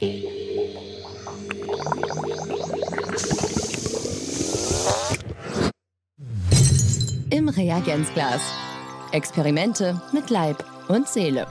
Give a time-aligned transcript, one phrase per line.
[0.00, 0.28] Im
[7.48, 8.40] Reagenzglas.
[9.10, 11.48] Experimente mit Leib und Seele.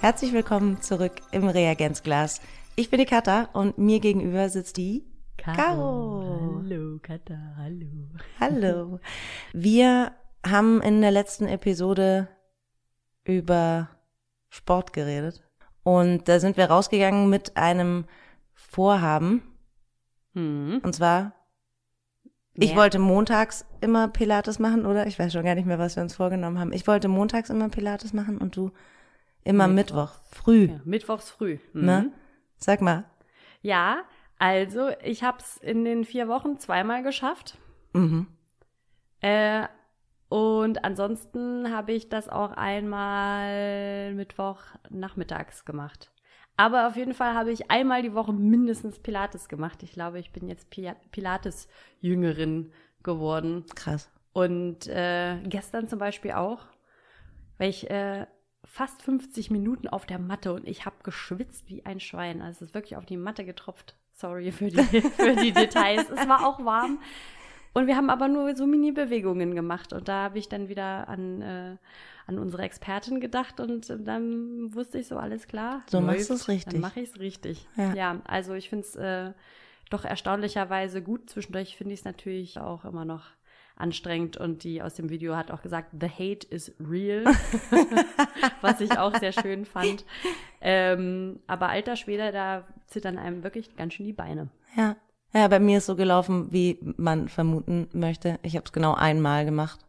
[0.00, 2.40] Herzlich willkommen zurück im Reagenzglas.
[2.74, 5.04] Ich bin die Katha und mir gegenüber sitzt die
[5.36, 5.56] Caro.
[5.56, 6.62] Caro.
[6.64, 8.08] Hallo, Katha, hallo.
[8.40, 8.98] Hallo.
[9.52, 10.10] Wir
[10.44, 12.26] haben in der letzten Episode
[13.22, 13.88] über
[14.48, 15.44] Sport geredet.
[15.84, 18.06] Und da sind wir rausgegangen mit einem
[18.54, 19.42] Vorhaben.
[20.34, 20.80] Hm.
[20.82, 21.32] Und zwar,
[22.54, 22.76] ich Ja.
[22.76, 25.06] wollte montags immer Pilates machen, oder?
[25.06, 26.72] Ich weiß schon gar nicht mehr, was wir uns vorgenommen haben.
[26.72, 28.72] Ich wollte montags immer Pilates machen und du
[29.44, 30.66] immer Mittwoch, früh.
[30.70, 31.58] Ja, mittwochs früh.
[31.74, 31.84] Mhm.
[31.84, 32.12] Ne?
[32.56, 33.04] Sag mal.
[33.60, 33.98] Ja,
[34.38, 37.58] also ich habe es in den vier Wochen zweimal geschafft.
[37.92, 38.26] Mhm.
[39.20, 39.68] Äh,
[40.34, 44.58] und ansonsten habe ich das auch einmal Mittwoch
[44.90, 46.10] nachmittags gemacht.
[46.56, 49.82] Aber auf jeden Fall habe ich einmal die Woche mindestens Pilates gemacht.
[49.84, 52.72] Ich glaube, ich bin jetzt Pi- Pilates-Jüngerin
[53.04, 53.64] geworden.
[53.76, 54.10] Krass.
[54.32, 56.60] Und äh, gestern zum Beispiel auch,
[57.58, 58.26] weil ich äh,
[58.64, 62.42] fast 50 Minuten auf der Matte und ich habe geschwitzt wie ein Schwein.
[62.42, 63.94] Also es ist wirklich auf die Matte getropft.
[64.14, 66.10] Sorry für die, für die Details.
[66.10, 66.98] Es war auch warm.
[67.74, 69.92] Und wir haben aber nur so Mini-Bewegungen gemacht.
[69.92, 71.76] Und da habe ich dann wieder an, äh,
[72.26, 75.82] an unsere Expertin gedacht und dann wusste ich so, alles klar.
[75.90, 76.06] So läuft.
[76.06, 76.72] machst du's richtig.
[76.72, 77.68] Dann mache ich es richtig.
[77.76, 77.94] Ja.
[77.94, 78.20] Ja.
[78.24, 79.32] also ich finde es äh,
[79.90, 81.28] doch erstaunlicherweise gut.
[81.28, 83.24] Zwischendurch finde ich es natürlich auch immer noch
[83.76, 87.24] anstrengend und die aus dem Video hat auch gesagt, the hate is real,
[88.60, 90.04] was ich auch sehr schön fand.
[90.60, 94.48] Ähm, aber alter Schwede, da zittern einem wirklich ganz schön die Beine.
[94.76, 94.94] Ja.
[95.34, 98.38] Ja, bei mir ist so gelaufen, wie man vermuten möchte.
[98.42, 99.84] Ich habe es genau einmal gemacht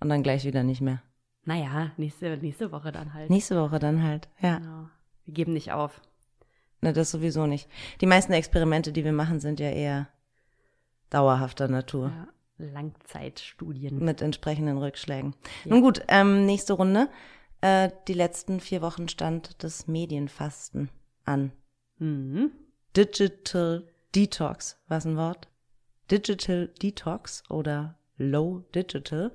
[0.00, 1.02] und dann gleich wieder nicht mehr.
[1.44, 3.28] Naja, nächste, nächste Woche dann halt.
[3.28, 4.28] Nächste Woche dann halt.
[4.40, 4.88] Ja, Genau.
[5.24, 6.00] Wir geben nicht auf.
[6.80, 7.68] ne, das sowieso nicht.
[8.00, 10.08] Die meisten Experimente, die wir machen, sind ja eher
[11.10, 12.28] dauerhafter Natur Ja.
[12.58, 13.98] Langzeitstudien.
[14.04, 15.34] mit entsprechenden Rückschlägen.
[15.64, 17.08] Nun gut, ähm, nächste Runde.
[17.60, 20.88] Äh, die letzten vier Wochen stand das Medienfasten
[21.24, 21.52] an.
[21.98, 22.52] Mhm.
[22.96, 23.84] Digital
[24.14, 25.48] Detox, was ein Wort?
[26.10, 29.32] Digital Detox oder Low Digital.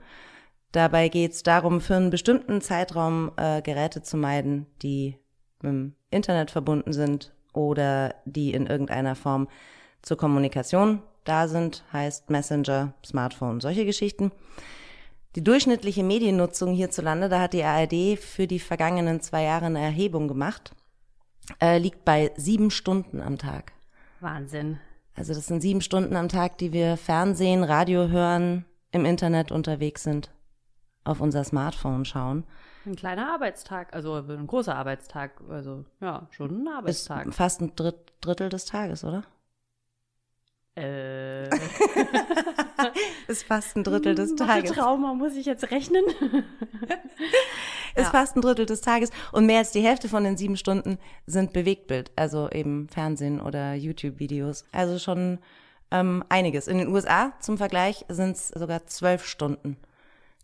[0.71, 5.17] Dabei geht es darum, für einen bestimmten Zeitraum äh, Geräte zu meiden, die
[5.61, 9.47] mit dem Internet verbunden sind oder die in irgendeiner Form
[10.01, 14.31] zur Kommunikation da sind, heißt Messenger, Smartphone, solche Geschichten.
[15.35, 20.27] Die durchschnittliche Mediennutzung hierzulande, da hat die ARD für die vergangenen zwei Jahre eine Erhebung
[20.27, 20.73] gemacht,
[21.61, 23.76] äh, liegt bei sieben Stunden am Tag.
[24.21, 24.79] Wahnsinn.
[25.15, 30.03] Also das sind sieben Stunden am Tag, die wir Fernsehen, Radio hören, im Internet unterwegs
[30.03, 30.31] sind,
[31.03, 32.43] auf unser Smartphone schauen.
[32.85, 36.73] Ein kleiner Arbeitstag, also ein großer Arbeitstag, also ja, schon ein Ist
[37.09, 37.33] Arbeitstag.
[37.33, 39.23] fast ein Dritt, Drittel des Tages, oder?
[40.77, 41.49] Äh,
[43.27, 44.71] Ist fast ein Drittel des Tages.
[44.71, 46.03] Trauma muss ich jetzt rechnen?
[47.95, 48.11] Ist Ja.
[48.11, 49.09] fast ein Drittel des Tages.
[49.31, 53.73] Und mehr als die Hälfte von den sieben Stunden sind Bewegtbild, also eben Fernsehen oder
[53.73, 54.65] YouTube-Videos.
[54.71, 55.39] Also schon
[55.89, 56.67] ähm, einiges.
[56.67, 59.77] In den USA zum Vergleich sind es sogar zwölf Stunden,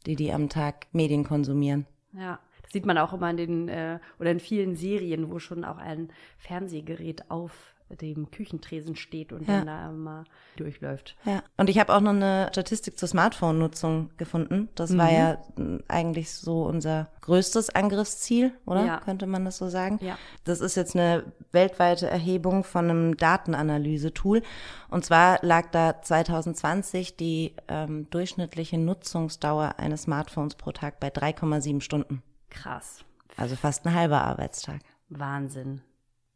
[0.08, 1.86] die die am Tag Medien konsumieren.
[2.14, 5.64] Ja, das sieht man auch immer in den äh, oder in vielen Serien, wo schon
[5.64, 9.58] auch ein Fernsehgerät auf dem Küchentresen steht und Ja.
[9.58, 10.24] dann da immer
[10.58, 11.16] durchläuft.
[11.26, 14.70] Ja, und ich habe auch noch eine Statistik zur Smartphone-Nutzung gefunden.
[14.76, 15.14] Das war Mhm.
[15.16, 18.86] ja mh, eigentlich so unser größtes Angriffsziel, oder?
[18.86, 19.00] Ja.
[19.00, 20.00] Könnte man das so sagen?
[20.02, 20.18] Ja.
[20.44, 24.42] Das ist jetzt eine weltweite Erhebung von einem Datenanalyse-Tool.
[24.90, 31.82] Und zwar lag da 2020 die ähm, durchschnittliche Nutzungsdauer eines Smartphones pro Tag bei 3,7
[31.82, 32.22] Stunden.
[32.50, 33.04] Krass.
[33.38, 34.82] Also fast ein halber Arbeitstag.
[35.10, 35.82] Wahnsinn.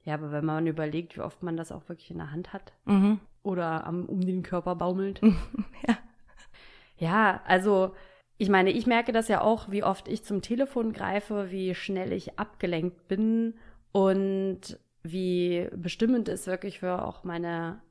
[0.07, 2.72] Ja, aber wenn man überlegt, wie oft man das auch wirklich in der Hand hat
[2.85, 3.19] Mhm.
[3.44, 5.22] oder am, um den Körper baumelt.
[5.88, 5.97] Ja.
[6.97, 7.94] Ja, also
[8.38, 12.13] ich meine, ich merke das ja auch, wie oft ich zum Telefon greife, wie schnell
[12.13, 13.56] ich abgelenkt bin
[13.91, 17.81] und wie bestimmend es wirklich für auch meine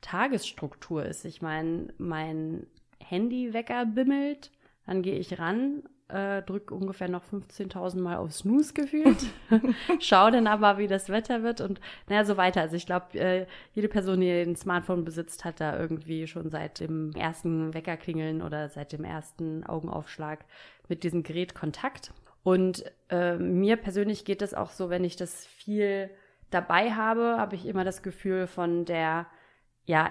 [0.00, 1.24] Tagesstruktur ist.
[1.26, 2.66] Ich meine, mein
[2.98, 4.50] Handywecker bimmelt,
[4.86, 9.24] dann gehe ich ran, äh, drücke ungefähr noch 15.000 Mal auf Snooze gefühlt,
[10.00, 12.60] schaue dann aber, wie das Wetter wird und naja, so weiter.
[12.60, 16.80] Also ich glaube, äh, jede Person, die ein Smartphone besitzt, hat da irgendwie schon seit
[16.80, 20.44] dem ersten Weckerklingeln oder seit dem ersten Augenaufschlag
[20.88, 22.12] mit diesem Gerät Kontakt.
[22.42, 26.10] Und äh, mir persönlich geht es auch so, wenn ich das viel
[26.50, 29.26] dabei habe, habe ich immer das Gefühl von der
[29.86, 30.10] ja,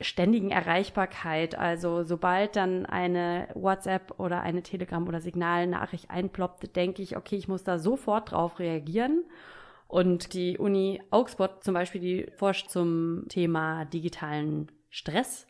[0.00, 1.56] ständigen Erreichbarkeit.
[1.56, 7.48] Also sobald dann eine WhatsApp oder eine Telegram oder Signalnachricht einploppt, denke ich, okay, ich
[7.48, 9.24] muss da sofort drauf reagieren.
[9.88, 15.46] Und die Uni Augsburg zum Beispiel, die forscht zum Thema digitalen Stress.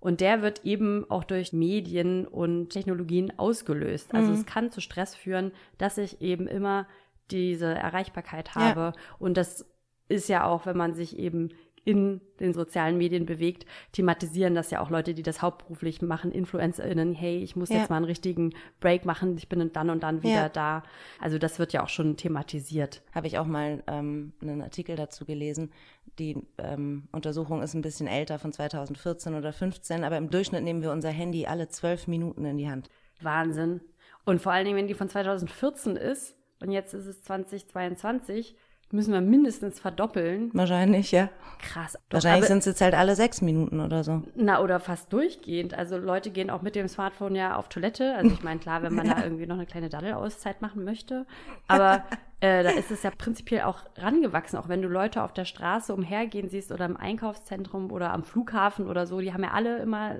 [0.00, 4.14] Und der wird eben auch durch Medien und Technologien ausgelöst.
[4.14, 4.34] Also Mhm.
[4.34, 6.86] es kann zu Stress führen, dass ich eben immer
[7.30, 8.92] diese Erreichbarkeit habe.
[9.18, 9.66] Und das
[10.08, 11.50] ist ja auch, wenn man sich eben
[11.86, 17.14] in den sozialen Medien bewegt, thematisieren das ja auch Leute, die das hauptberuflich machen, InfluencerInnen,
[17.14, 17.76] hey, ich muss Ja.
[17.78, 20.48] jetzt mal einen richtigen Break machen, ich bin dann und dann wieder Ja.
[20.48, 20.82] da.
[21.20, 23.02] Also das wird ja auch schon thematisiert.
[23.14, 25.70] Habe ich auch mal ähm, einen Artikel dazu gelesen.
[26.18, 30.82] Die ähm, Untersuchung ist ein bisschen älter, von 2014 oder 15, aber im Durchschnitt nehmen
[30.82, 32.90] wir unser Handy alle zwölf Minuten in die Hand.
[33.22, 33.80] Wahnsinn.
[34.24, 38.56] Und vor allen Dingen, wenn die von 2014 ist und jetzt ist es 2022,
[38.92, 40.50] müssen wir mindestens verdoppeln.
[40.52, 41.28] Wahrscheinlich, ja.
[41.60, 41.94] Krass.
[42.08, 44.22] Doch, Wahrscheinlich sind es jetzt halt alle sechs Minuten oder so.
[44.36, 45.74] Na, oder fast durchgehend.
[45.74, 48.14] Also Leute gehen auch mit dem Smartphone ja auf Toilette.
[48.14, 51.26] Also ich meine, klar, wenn man da irgendwie noch eine kleine Daddelauszeit machen möchte.
[51.66, 52.04] Aber
[52.40, 54.58] äh, da ist es ja prinzipiell auch rangewachsen.
[54.58, 58.86] Auch wenn du Leute auf der Straße umhergehen siehst oder im Einkaufszentrum oder am Flughafen
[58.86, 60.16] oder so, die haben ja alle immer,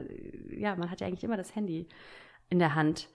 [0.51, 1.89] ja, man hat ja eigentlich immer das Handy
[2.49, 3.09] in der Hand.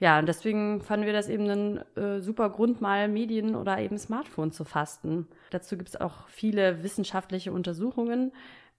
[0.00, 3.96] Ja, und deswegen fanden wir das eben einen äh, super Grund, mal Medien oder eben
[3.96, 5.28] Smartphone zu fasten.
[5.50, 8.32] Dazu gibt es auch viele wissenschaftliche Untersuchungen,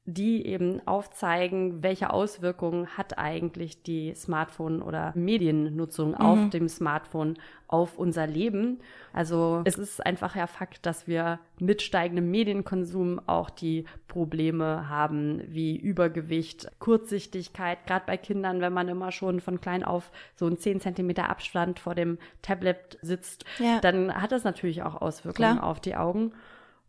[0.07, 7.37] die eben aufzeigen, welche Auswirkungen hat eigentlich die Smartphone- oder Mediennutzung auf dem Smartphone
[7.67, 8.79] auf unser Leben.
[9.13, 15.41] Also es ist einfach ja Fakt, dass wir mit steigendem Medienkonsum auch die Probleme haben
[15.47, 20.59] wie Übergewicht, Kurzsichtigkeit, gerade bei Kindern, wenn man immer schon von klein auf so einen
[20.59, 23.79] 10 Zentimeter Abstand vor dem Tablet sitzt, Ja.
[23.79, 25.63] dann hat das natürlich auch Auswirkungen Klar.
[25.63, 26.31] auf die Augen.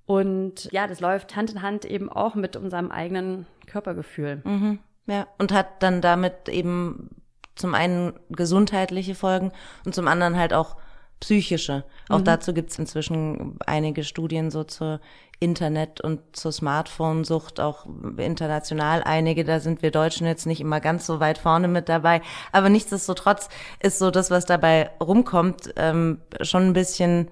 [0.06, 4.40] Und ja, das läuft Hand in Hand eben auch mit unserem eigenen Körpergefühl.
[4.44, 4.78] Mhm.
[5.06, 7.10] Ja, und hat dann damit eben
[7.54, 9.52] zum einen gesundheitliche Folgen
[9.84, 10.76] und zum anderen halt auch
[11.20, 11.84] psychische.
[12.08, 15.00] Auch dazu gibt's inzwischen einige Studien so zur
[15.40, 17.86] Internet- und zur Smartphone-Sucht, auch
[18.18, 19.44] international einige.
[19.44, 22.20] Da sind wir Deutschen jetzt nicht immer ganz so weit vorne mit dabei.
[22.52, 23.48] Aber nichtsdestotrotz
[23.80, 27.28] ist so das, was dabei rumkommt, ähm, schon ein bisschen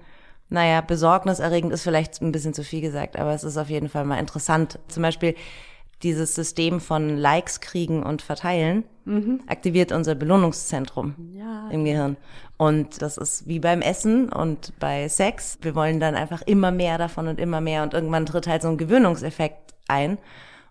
[0.49, 4.05] naja, besorgniserregend ist vielleicht ein bisschen zu viel gesagt, aber es ist auf jeden Fall
[4.05, 4.79] mal interessant.
[4.87, 5.35] Zum Beispiel
[6.03, 8.83] dieses System von Likes kriegen und verteilen
[9.45, 11.69] aktiviert unser Belohnungszentrum Ja.
[11.69, 12.17] im Gehirn.
[12.57, 15.59] Und das ist wie beim Essen und bei Sex.
[15.61, 18.67] Wir wollen dann einfach immer mehr davon und immer mehr und irgendwann tritt halt so
[18.67, 20.17] ein Gewöhnungseffekt ein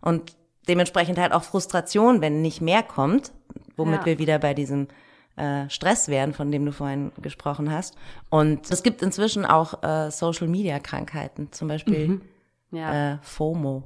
[0.00, 0.34] und
[0.68, 3.30] dementsprechend halt auch Frustration, wenn nicht mehr kommt,
[3.76, 4.06] womit Ja.
[4.06, 4.88] wir wieder bei diesem
[5.36, 7.96] äh, Stress wären, von dem du vorhin gesprochen hast.
[8.30, 12.20] Und es gibt inzwischen auch äh, Social-Media-Krankheiten, zum Beispiel
[12.70, 13.14] Ja.
[13.14, 13.82] äh, FOMO.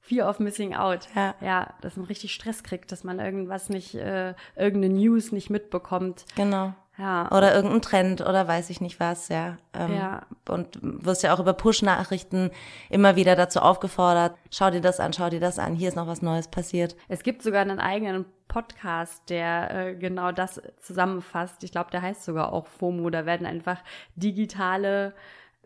[0.00, 1.08] Fear of Missing Out.
[1.16, 1.34] Ja.
[1.40, 6.24] ja, dass man richtig Stress kriegt, dass man irgendwas nicht, äh, irgendeine News nicht mitbekommt.
[6.36, 6.74] Genau.
[6.98, 7.30] Ja.
[7.30, 9.58] Oder irgendein Trend oder weiß ich nicht was, ja.
[9.74, 10.22] Ähm, Ja.
[10.48, 12.50] Und wirst ja auch über Push-Nachrichten
[12.88, 16.06] immer wieder dazu aufgefordert, schau dir das an, schau dir das an, hier ist noch
[16.06, 16.96] was Neues passiert.
[17.08, 21.64] Es gibt sogar einen eigenen Podcast, der äh, genau das zusammenfasst.
[21.64, 23.10] Ich glaube, der heißt sogar auch FOMO.
[23.10, 23.78] Da werden einfach
[24.14, 25.14] digitale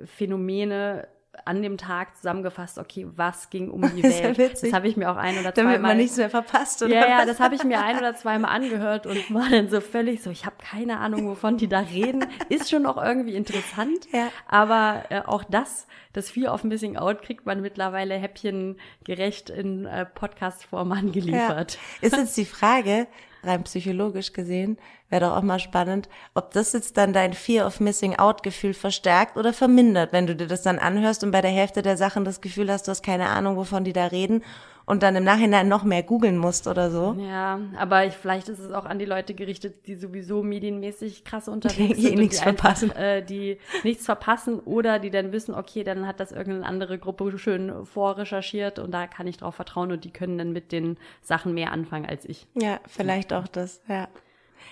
[0.04, 1.06] Phänomene
[1.44, 2.78] an dem Tag zusammengefasst.
[2.78, 4.38] Okay, was ging um die Das ist ja Welt?
[4.38, 4.70] witzig.
[4.70, 7.08] das habe ich mir auch ein oder Damit zweimal man nichts mehr verpasst, oder Ja,
[7.08, 10.30] ja, das habe ich mir ein oder zweimal angehört und war dann so völlig so,
[10.30, 12.26] ich habe keine Ahnung, wovon die da reden.
[12.48, 14.08] Ist schon auch irgendwie interessant.
[14.12, 14.28] Ja.
[14.48, 20.06] Aber äh, auch das, das Fear of Missing Out, kriegt man mittlerweile häppchengerecht in äh,
[20.06, 21.78] Podcast-Form angeliefert.
[22.00, 22.08] Ja.
[22.08, 23.06] Ist jetzt die Frage,
[23.42, 24.78] rein psychologisch gesehen,
[25.08, 28.74] wäre doch auch mal spannend, ob das jetzt dann dein Fear of Missing Out Gefühl
[28.74, 32.24] verstärkt oder vermindert, wenn du dir das dann anhörst und bei der Hälfte der Sachen
[32.24, 34.42] das Gefühl hast, du hast keine Ahnung, wovon die da reden
[34.90, 37.16] und dann im Nachhinein noch mehr googeln musst oder so.
[37.20, 41.46] Ja, aber ich, vielleicht ist es auch an die Leute gerichtet, die sowieso medienmäßig krass
[41.48, 42.14] unterwegs Die sind.
[42.14, 42.90] und nichts die einfach, verpassen.
[42.96, 47.38] Äh, die nichts verpassen oder die dann wissen, okay, dann hat das irgendeine andere Gruppe
[47.38, 51.54] schön vorrecherchiert und da kann ich drauf vertrauen und die können dann mit den Sachen
[51.54, 52.48] mehr anfangen als ich.
[52.54, 54.08] Ja, vielleicht auch das, ja.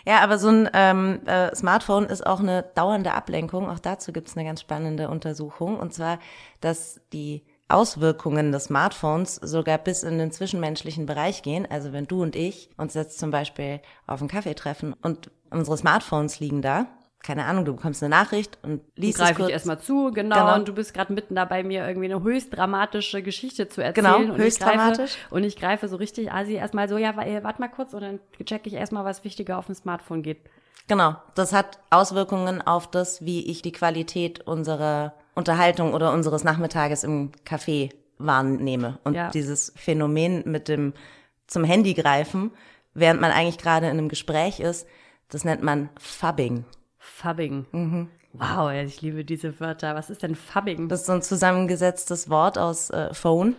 [0.04, 3.68] Ja, aber so ein ähm, äh, Smartphone ist auch eine dauernde Ablenkung.
[3.68, 5.78] Auch dazu gibt es eine ganz spannende Untersuchung.
[5.78, 6.18] Und zwar,
[6.60, 11.66] dass die Auswirkungen des Smartphones sogar bis in den zwischenmenschlichen Bereich gehen.
[11.70, 15.76] Also wenn du und ich uns jetzt zum Beispiel auf einen Kaffee treffen und unsere
[15.76, 16.86] Smartphones liegen da,
[17.22, 19.48] keine Ahnung, du bekommst eine Nachricht und liest es Greife kurz.
[19.48, 20.54] ich erstmal zu, genau, Genau.
[20.54, 24.06] und du bist gerade mitten dabei, mir irgendwie eine höchst dramatische Geschichte zu erzählen.
[24.22, 25.16] Genau, und höchst ich greife, dramatisch.
[25.30, 28.20] Und ich greife so richtig asi erstmal so, ja, wa- warte mal kurz und dann
[28.44, 30.38] checke ich erstmal, was wichtiger auf dem Smartphone geht.
[30.86, 37.04] Genau, das hat Auswirkungen auf das, wie ich die Qualität unserer Unterhaltung oder unseres Nachmittages
[37.04, 38.98] im Café wahrnehme.
[39.04, 39.30] Und Ja.
[39.30, 40.92] dieses Phänomen mit dem
[41.46, 42.50] zum Handy greifen,
[42.92, 44.86] während man eigentlich gerade in einem Gespräch ist,
[45.28, 46.64] das nennt man Fubbing.
[46.98, 47.66] Fubbing.
[47.72, 48.08] Mhm.
[48.32, 49.94] Wow, ich liebe diese Wörter.
[49.94, 50.88] Was ist denn Fubbing?
[50.88, 53.54] Das ist so ein zusammengesetztes Wort aus äh, Phone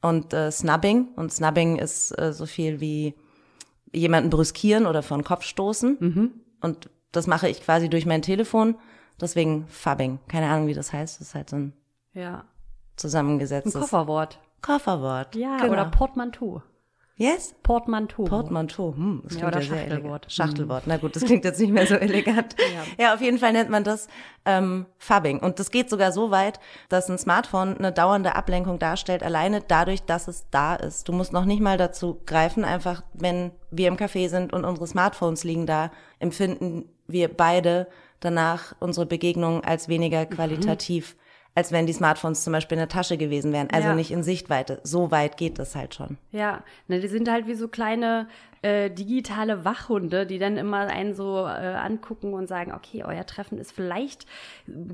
[0.00, 1.08] und äh, Snubbing.
[1.16, 3.14] Und Snubbing ist äh, so viel wie
[3.92, 5.96] jemanden brüskieren oder vor den Kopf stoßen.
[6.00, 6.30] Mhm.
[6.60, 8.76] Und das mache ich quasi durch mein Telefon.
[9.20, 10.18] Deswegen Fubbing.
[10.28, 11.20] Keine Ahnung, wie das heißt.
[11.20, 11.72] Das ist halt so ein
[12.12, 12.38] Ja.
[12.38, 12.44] Ein
[12.96, 14.38] zusammengesetztes Kofferwort.
[14.62, 15.36] Kofferwort.
[15.36, 15.72] Ja, genau.
[15.72, 16.62] oder Portmanteau.
[17.18, 17.54] Yes?
[17.62, 18.24] Portmanteau.
[18.24, 18.94] Portmanteau.
[18.94, 20.02] Hm, das Ja, klingt oder sehr Schachtelwort.
[20.04, 20.32] elegant.
[20.32, 20.82] Schachtelwort.
[20.86, 22.54] Na gut, das klingt jetzt nicht mehr so elegant.
[22.98, 23.14] ja.
[23.14, 24.08] auf jeden Fall nennt man das
[24.44, 25.38] ähm, Fubbing.
[25.38, 30.02] Und das geht sogar so weit, dass ein Smartphone eine dauernde Ablenkung darstellt, alleine dadurch,
[30.02, 31.08] dass es da ist.
[31.08, 34.86] Du musst noch nicht mal dazu greifen, einfach wenn wir im Café sind und unsere
[34.86, 37.86] Smartphones liegen da, empfinden wir beide
[38.20, 41.16] danach unsere Begegnung als weniger qualitativ,
[41.54, 43.70] als wenn die Smartphones zum Beispiel in der Tasche gewesen wären.
[43.70, 43.94] Also Ja.
[43.94, 44.80] nicht in Sichtweite.
[44.82, 46.18] So weit geht das halt schon.
[46.30, 48.28] Ja, ne, die sind halt wie so kleine
[48.62, 53.58] äh, digitale Wachhunde, die dann immer einen so äh, angucken und sagen, okay, euer Treffen
[53.58, 54.26] ist vielleicht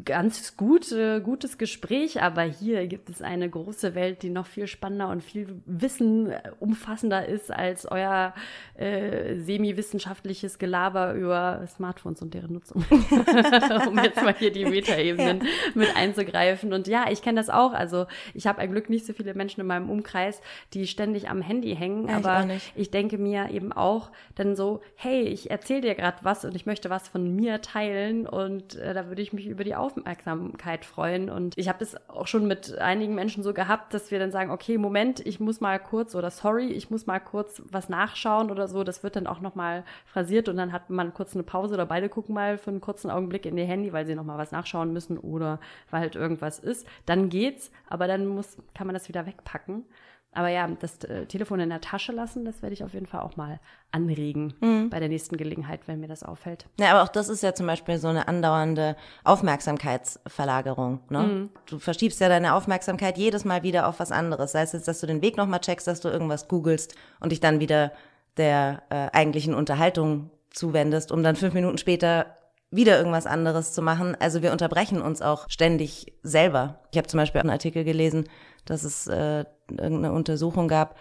[0.05, 4.67] ganz gut, äh, gutes Gespräch, aber hier gibt es eine große Welt, die noch viel
[4.67, 8.35] spannender und viel Wissen äh, umfassender ist als euer
[8.75, 12.85] äh, semi-wissenschaftliches Gelaber über Smartphones und deren Nutzung.
[13.89, 15.43] um jetzt mal hier die Metaebenen
[15.75, 16.73] mit einzugreifen.
[16.73, 17.73] Und ja, ich kenne das auch.
[17.73, 20.41] Also ich habe ein Glück nicht so viele Menschen in meinem Umkreis,
[20.75, 22.09] die ständig am Handy hängen.
[22.09, 22.73] Ja, ich aber nicht.
[22.77, 26.67] ich denke mir eben auch dann so, hey, ich erzähle dir gerade was und ich
[26.67, 31.31] möchte was von mir teilen und äh, da würde ich mich über die Aufmerksamkeit freuen.
[31.31, 34.51] Und ich habe das auch schon mit einigen Menschen so gehabt, dass wir dann sagen,
[34.51, 38.69] okay, Moment, ich muss mal kurz oder sorry, ich muss mal kurz was nachschauen oder
[38.69, 38.85] so.
[38.85, 42.09] Das wird dann auch nochmal phrasiert und dann hat man kurz eine Pause oder beide
[42.09, 45.19] gucken mal für einen kurzen Augenblick in ihr Handy, weil sie nochmal was nachschauen müssen
[45.19, 46.87] oder weil halt irgendwas ist.
[47.07, 49.85] Dann geht's, aber dann muss, kann man das wieder wegpacken.
[50.35, 53.21] Aber ja, das äh, Telefon in der Tasche lassen, das werde ich auf jeden Fall
[53.21, 53.61] auch mal
[53.91, 56.67] anregen bei der nächsten Gelegenheit, wenn mir das auffällt.
[56.81, 61.01] Ja, aber auch das ist ja zum Beispiel so eine andauernde Aufmerksamkeitsverlagerung.
[61.11, 61.51] Ne?
[61.67, 64.53] Du verschiebst ja deine Aufmerksamkeit jedes Mal wieder auf was anderes.
[64.53, 67.41] Sei es jetzt, dass du den Weg nochmal checkst, dass du irgendwas googelst und dich
[67.41, 67.93] dann wieder
[68.39, 72.27] der äh, eigentlichen Unterhaltung zuwendest, um dann fünf Minuten später
[72.71, 74.17] wieder irgendwas anderes zu machen.
[74.19, 76.81] Also wir unterbrechen uns auch ständig selber.
[76.91, 78.25] Ich habe zum Beispiel einen Artikel gelesen,
[78.65, 79.45] dass es äh,
[79.79, 80.97] irgendeine Untersuchung gab,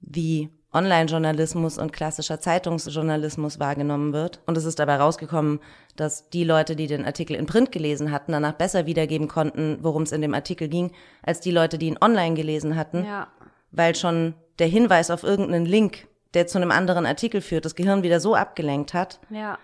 [0.00, 4.40] wie Online-Journalismus und klassischer Zeitungsjournalismus wahrgenommen wird.
[4.46, 5.60] Und es ist dabei rausgekommen,
[5.96, 10.02] dass die Leute, die den Artikel in Print gelesen hatten, danach besser wiedergeben konnten, worum
[10.02, 10.90] es in dem Artikel ging,
[11.22, 13.28] als die Leute, die ihn online gelesen hatten, Ja.
[13.70, 18.02] weil schon der Hinweis auf irgendeinen Link, der zu einem anderen Artikel führt, das Gehirn
[18.02, 19.58] wieder so abgelenkt hat, Ja.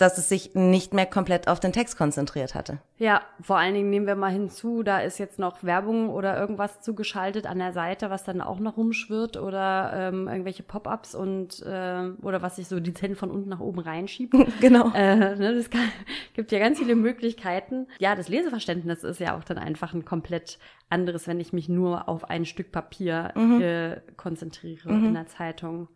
[0.00, 2.78] Dass es sich nicht mehr komplett auf den Text konzentriert hatte.
[2.96, 6.80] Ja, vor allen Dingen nehmen wir mal hinzu, da ist jetzt noch Werbung oder irgendwas
[6.80, 12.10] zugeschaltet an der Seite, was dann auch noch rumschwirrt oder ähm, irgendwelche Pop-ups und äh,
[12.22, 14.34] oder was sich so dezent von unten nach oben reinschiebt.
[14.60, 14.92] Genau.
[14.94, 15.90] Äh, ne, das kann,
[16.34, 17.86] gibt ja ganz viele Möglichkeiten.
[17.98, 20.58] Ja, das Leseverständnis ist ja auch dann einfach ein komplett
[20.90, 25.88] anderes, wenn ich mich nur auf ein Stück Papier äh, konzentriere in der Zeitung.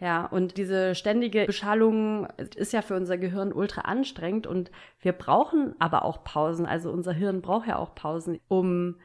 [0.00, 5.74] Ja, und diese ständige Beschallung ist ja für unser Gehirn ultra anstrengend und wir brauchen
[5.80, 6.66] aber auch Pausen.
[6.66, 8.96] Also unser Hirn braucht ja auch Pausen, um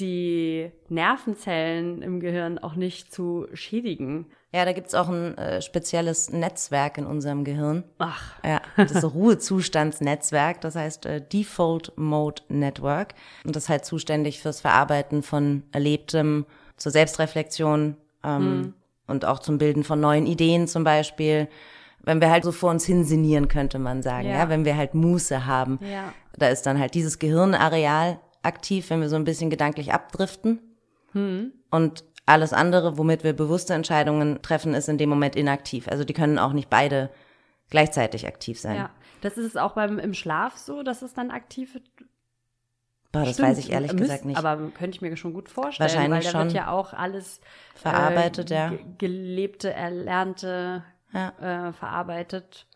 [0.00, 4.26] die Nervenzellen im Gehirn auch nicht zu schädigen.
[4.52, 7.84] Ja, da gibt's auch ein äh, spezielles Netzwerk in unserem Gehirn.
[7.98, 13.14] Ach, Ja, das Ruhezustandsnetzwerk, das heißt äh, Default Mode Network.
[13.44, 18.74] Und das ist halt zuständig fürs Verarbeiten von Erlebtem, zur Selbstreflexion ähm,
[19.06, 21.48] und auch zum Bilden von neuen Ideen zum Beispiel.
[22.02, 24.48] Wenn wir halt so vor uns hinsinnieren, könnte man sagen, ja, Ja.
[24.50, 25.78] wenn wir halt Muße haben.
[25.82, 26.12] Ja.
[26.36, 30.60] Da ist dann halt dieses Gehirnareal aktiv, wenn wir so ein bisschen gedanklich abdriften.
[31.14, 35.86] Und alles andere, womit wir bewusste Entscheidungen treffen, ist in dem Moment inaktiv.
[35.88, 37.10] Also die können auch nicht beide
[37.70, 38.76] gleichzeitig aktiv sein.
[38.76, 38.90] ja.
[39.20, 41.78] Das ist auch beim im Schlaf so, dass es dann aktiv.
[43.14, 44.36] Boah, das Stimmt, weiß ich ehrlich müsst- gesagt nicht.
[44.36, 46.48] Aber könnte ich mir schon gut vorstellen, Wahrscheinlich weil da schon.
[46.48, 47.40] wird ja auch alles
[47.74, 48.68] Verarbeitet, äh, ja.
[48.70, 51.68] ge- gelebte, erlernte Ja.
[51.68, 52.66] äh, verarbeitet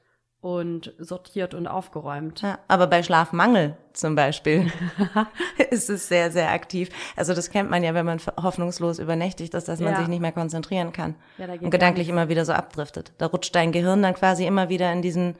[0.40, 2.42] und sortiert und aufgeräumt.
[2.42, 4.70] Ja, aber bei Schlafmangel zum Beispiel
[5.70, 6.90] ist es sehr, sehr aktiv.
[7.16, 9.98] Also das kennt man ja, wenn man hoffnungslos übernächtigt ist, dass man Ja.
[9.98, 13.12] sich nicht mehr konzentrieren kann Ja, und gedanklich immer wieder so abdriftet.
[13.18, 15.34] Da rutscht dein Gehirn dann quasi immer wieder in diesen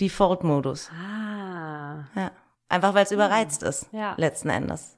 [0.00, 0.90] Default-Modus.
[0.92, 1.23] Ah.
[2.74, 4.14] Einfach weil es überreizt ist, Ja.
[4.16, 4.96] letzten Endes.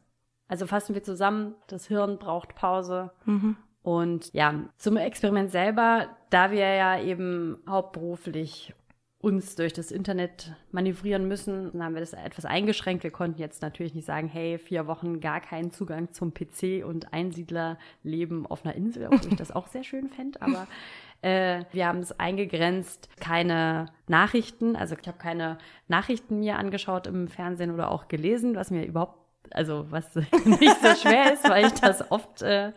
[0.48, 3.10] also fassen wir zusammen, das Hirn braucht Pause.
[3.24, 3.56] Mhm.
[3.82, 8.74] Und ja, zum Experiment selber, da wir ja eben hauptberuflich
[9.18, 13.02] uns durch das Internet manövrieren müssen, dann haben wir das etwas eingeschränkt.
[13.02, 17.12] Wir konnten jetzt natürlich nicht sagen, hey, vier Wochen gar keinen Zugang zum PC und
[17.12, 20.40] Einsiedlerleben auf einer Insel, obwohl ich das auch sehr schön fände.
[20.42, 20.66] Aber
[21.22, 25.58] Äh, wir haben es eingegrenzt, keine Nachrichten, also ich habe keine
[25.88, 30.94] Nachrichten mir angeschaut im Fernsehen oder auch gelesen, was mir überhaupt also was nicht so
[30.94, 32.72] schwer ist, weil ich das oft äh,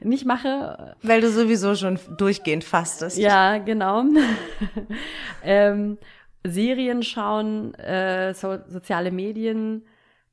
[0.00, 0.96] nicht mache.
[1.02, 3.18] Weil du sowieso schon durchgehend fastest.
[3.18, 4.04] Ja, genau.
[5.44, 5.98] ähm,
[6.44, 9.84] Serien schauen, äh, so, soziale Medien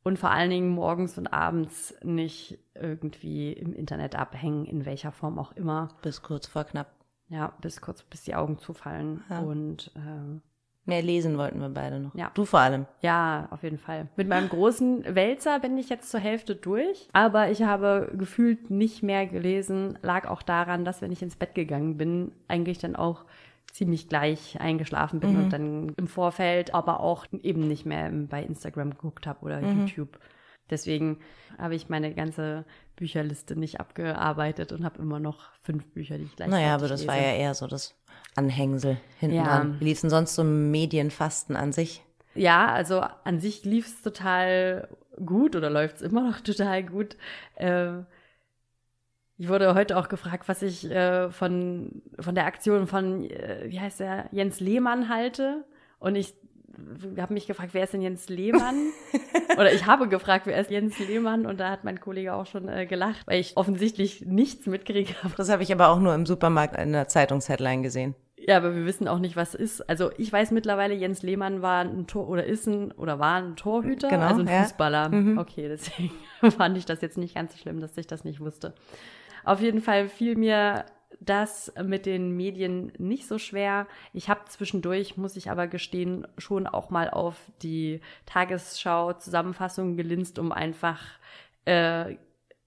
[0.03, 5.39] und vor allen Dingen morgens und abends nicht irgendwie im Internet abhängen, in welcher Form
[5.39, 5.89] auch immer.
[6.01, 6.94] Bis kurz vor knapp.
[7.29, 9.23] Ja, bis kurz, bis die Augen zufallen.
[9.29, 9.39] Ja.
[9.39, 10.39] Und äh,
[10.87, 12.13] Mehr lesen wollten wir beide noch.
[12.13, 12.29] Ja.
[12.35, 12.85] Du vor allem.
[13.01, 14.07] Ja, auf jeden Fall.
[14.15, 17.09] Mit meinem großen Wälzer bin ich jetzt zur Hälfte durch.
[17.11, 19.97] Aber ich habe gefühlt nicht mehr gelesen.
[20.03, 23.25] Lag auch daran, dass wenn ich ins Bett gegangen bin, eigentlich dann auch
[23.71, 25.43] ziemlich gleich eingeschlafen bin mhm.
[25.43, 29.81] und dann im Vorfeld aber auch eben nicht mehr bei Instagram geguckt habe oder mhm.
[29.81, 30.19] YouTube.
[30.69, 31.19] Deswegen
[31.57, 36.35] habe ich meine ganze Bücherliste nicht abgearbeitet und habe immer noch fünf Bücher, die ich
[36.35, 37.11] gleich Naja, aber das lese.
[37.11, 37.95] war ja eher so das
[38.35, 39.43] Anhängsel hinten ja.
[39.43, 39.79] dran.
[39.79, 42.03] Wie lief denn sonst so Medienfasten an sich?
[42.33, 44.89] Ja, also an sich lief es total
[45.25, 47.15] gut oder läuft es immer noch total gut.
[47.55, 47.99] Äh,
[49.37, 53.79] ich wurde heute auch gefragt, was ich äh, von, von der Aktion von, äh, wie
[53.79, 55.65] heißt der, Jens Lehmann halte.
[55.99, 56.33] Und ich
[57.17, 58.75] habe mich gefragt, wer ist denn Jens Lehmann?
[59.57, 61.45] Oder ich habe gefragt, wer ist Jens Lehmann?
[61.45, 65.33] Und da hat mein Kollege auch schon äh, gelacht, weil ich offensichtlich nichts mitgekriegt habe.
[65.45, 68.15] Das habe ich aber auch nur im Supermarkt in der Zeitungsheadline gesehen.
[68.37, 69.87] Ja, aber wir wissen auch nicht, was ist.
[69.89, 73.55] Also ich weiß mittlerweile, Jens Lehmann war ein Tor oder ist ein oder war ein
[73.55, 74.63] Torhüter, genau, also ein ja.
[74.63, 75.09] Fußballer.
[75.09, 75.37] Mhm.
[75.37, 76.11] Okay, deswegen
[76.57, 78.73] fand ich das jetzt nicht ganz so schlimm, dass ich das nicht wusste.
[79.43, 80.85] Auf jeden Fall fiel mir
[81.19, 83.87] das mit den Medien nicht so schwer.
[84.13, 90.51] Ich habe zwischendurch, muss ich aber gestehen, schon auch mal auf die Tagesschau-Zusammenfassung gelinst, um
[90.51, 91.01] einfach
[91.65, 92.15] äh,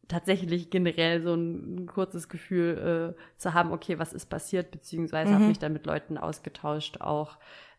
[0.09, 5.35] tatsächlich generell so ein, kurzes Gefühl äh, zu haben, okay, was ist passiert, beziehungsweise mhm.
[5.35, 7.37] habe mich dann mit Leuten ausgetauscht, auch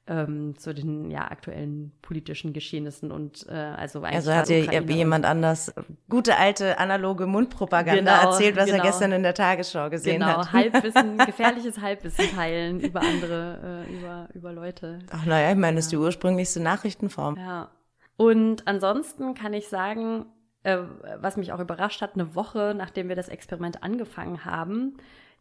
[0.10, 5.72] ähm, zu den ja aktuellen politischen Geschehnissen und äh, also also hat dir jemand anders
[6.10, 8.80] gute alte analoge Mundpropaganda genau, erzählt, was genau.
[8.80, 10.52] er gestern in der Tagesschau gesehen genau, hat.
[10.52, 15.00] Halbwissen, gefährliches Halbwissen teilen über andere, äh, über über Leute.
[15.12, 17.38] Ach naja, ich meine, das ist die ursprünglichste Nachrichtenform.
[17.38, 17.70] Ja.
[18.18, 20.26] Und ansonsten kann ich sagen,
[20.64, 20.80] äh,
[21.20, 24.98] was mich auch überrascht hat, eine Woche nachdem wir das Experiment angefangen haben,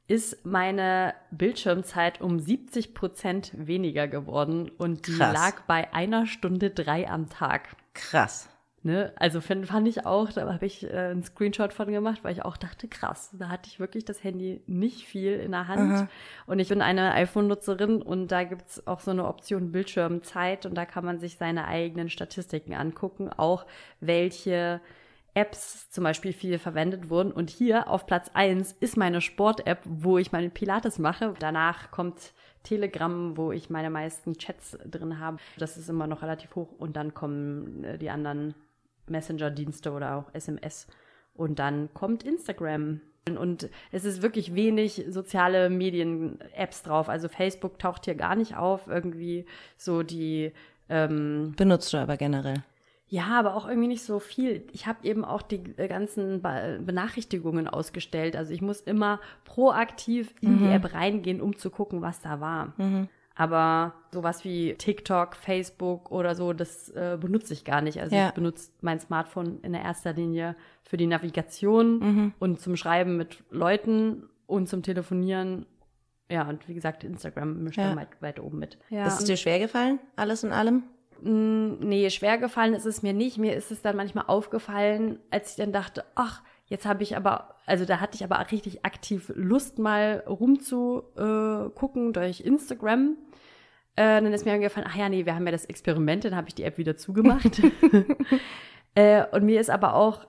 [0.09, 5.35] ist meine Bildschirmzeit um 70 Prozent weniger geworden und die Krass.
[5.35, 7.77] lag bei einer Stunde drei am Tag.
[7.93, 8.49] Krass.
[8.83, 9.13] Ne?
[9.17, 12.45] Also find, fand ich auch, da habe ich äh, einen Screenshot von gemacht, weil ich
[12.45, 15.93] auch dachte, krass, da hatte ich wirklich das Handy nicht viel in der Hand.
[15.93, 16.09] Aha.
[16.47, 20.87] Und ich bin eine iPhone-Nutzerin und da gibt's auch so eine Option Bildschirmzeit und da
[20.87, 23.67] kann man sich seine eigenen Statistiken angucken, auch
[24.01, 24.81] welche
[25.35, 27.33] Apps zum Beispiel viel verwendet wurden.
[27.33, 31.35] Und hier auf Platz 1 ist meine Sport-App, wo ich meine Pilates mache.
[31.39, 35.39] Danach kommt Telegram, wo ich meine meisten Chats drin habe.
[35.57, 36.73] Das ist immer noch relativ hoch.
[36.79, 38.55] Und dann kommen äh, die anderen
[39.07, 40.87] Messenger-Dienste oder auch SMS.
[41.35, 43.01] Und dann kommt Instagram.
[43.39, 47.09] Und es ist wirklich wenig soziale Medien-Apps drauf.
[47.09, 48.87] Also Facebook taucht hier gar nicht auf.
[48.87, 50.53] Irgendwie so die.
[50.89, 52.63] Ähm, Benutzt du aber generell?
[53.11, 54.67] Ja, aber auch irgendwie nicht so viel.
[54.73, 58.37] Ich habe eben auch die äh, ganzen Benachrichtigungen ausgestellt.
[58.37, 60.59] Also ich muss immer proaktiv in mhm.
[60.59, 62.75] die App reingehen, um zu gucken, was da war.
[62.77, 63.09] Mhm.
[63.35, 68.01] Aber sowas wie TikTok, Facebook oder so, das äh, benutze ich gar nicht.
[68.01, 68.29] Also ja.
[68.29, 72.33] ich benutze mein Smartphone in der erster Linie für die Navigation mhm.
[72.41, 75.67] und zum Schreiben mit Leuten und zum Telefonieren.
[76.29, 77.89] Ja, und wie gesagt, Instagram mischt ja.
[77.89, 78.77] dann weit, weit oben mit.
[78.91, 79.05] Ja.
[79.05, 80.83] Das ist dir schwer gefallen, alles in allem?
[81.23, 83.39] Mm, nee, schwer gefallen ist es mir nicht.
[83.39, 87.57] Mir ist es dann manchmal aufgefallen, als ich dann dachte, ach, jetzt habe ich aber,
[87.67, 93.17] also da hatte ich aber richtig aktiv Lust, mal rumzugucken durch Instagram.
[93.97, 96.49] Äh, dann ist mir gefallen, ach ja, nee, wir haben ja das Experiment, dann habe
[96.49, 97.61] ich die App wieder zugemacht.
[98.95, 100.27] äh, und mir ist aber auch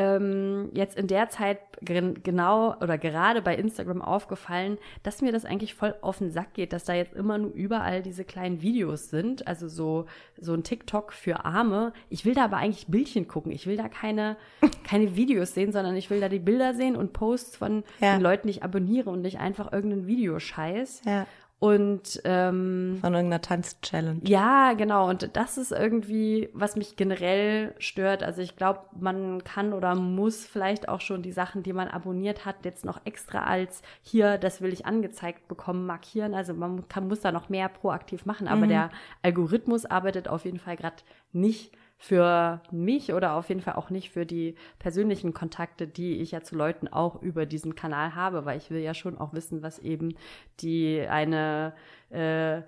[0.00, 5.74] ähm, jetzt in der Zeit genau oder gerade bei Instagram aufgefallen, dass mir das eigentlich
[5.74, 9.46] voll auf den Sack geht, dass da jetzt immer nur überall diese kleinen Videos sind,
[9.46, 10.06] also so,
[10.40, 11.92] so ein TikTok für Arme.
[12.08, 13.52] Ich will da aber eigentlich Bildchen gucken.
[13.52, 14.38] Ich will da keine,
[14.84, 18.16] keine Videos sehen, sondern ich will da die Bilder sehen und Posts von ja.
[18.16, 21.02] den Leuten, die ich abonniere und nicht einfach irgendeinen Videoscheiß.
[21.04, 21.26] Ja.
[21.60, 24.22] Und ähm, von irgendeiner Tanz-Challenge.
[24.24, 25.10] Ja, genau.
[25.10, 28.22] Und das ist irgendwie, was mich generell stört.
[28.22, 32.46] Also ich glaube, man kann oder muss vielleicht auch schon die Sachen, die man abonniert
[32.46, 36.34] hat, jetzt noch extra als hier, das will ich angezeigt bekommen, markieren.
[36.34, 38.48] Also man kann, muss da noch mehr proaktiv machen.
[38.48, 38.70] Aber mhm.
[38.70, 40.96] der Algorithmus arbeitet auf jeden Fall gerade
[41.32, 46.30] nicht für mich oder auf jeden Fall auch nicht für die persönlichen Kontakte, die ich
[46.30, 49.62] ja zu Leuten auch über diesen Kanal habe, weil ich will ja schon auch wissen,
[49.62, 50.14] was eben
[50.60, 51.74] die eine
[52.08, 52.62] äh,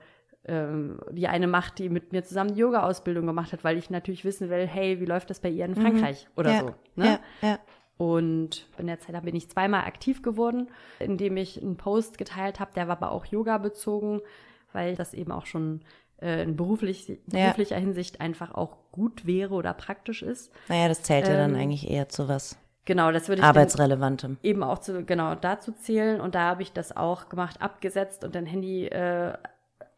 [0.44, 4.50] ähm, die eine macht, die mit mir zusammen Yoga-Ausbildung gemacht hat, weil ich natürlich wissen
[4.50, 5.76] will, hey, wie läuft das bei ihr in Mhm.
[5.80, 6.74] Frankreich oder ja, so.
[6.96, 7.20] Ne?
[7.40, 7.58] Ja, ja.
[7.96, 10.68] Und in der Zeit bin ich zweimal aktiv geworden,
[10.98, 14.20] indem ich einen Post geteilt habe, der war aber auch Yoga bezogen,
[14.72, 15.80] weil das eben auch schon
[16.22, 17.16] äh, in beruflich, Ja.
[17.26, 20.52] beruflicher Hinsicht einfach auch gut wäre oder praktisch ist.
[20.68, 23.50] Naja, das zählt ja dann Ähm, eigentlich eher zu was Genau, das würde ich dann
[23.56, 24.38] Arbeitsrelevantem.
[24.42, 26.20] eben auch zu, genau dazu zählen.
[26.20, 29.34] Und da habe ich das auch gemacht, abgesetzt und dein Handy äh,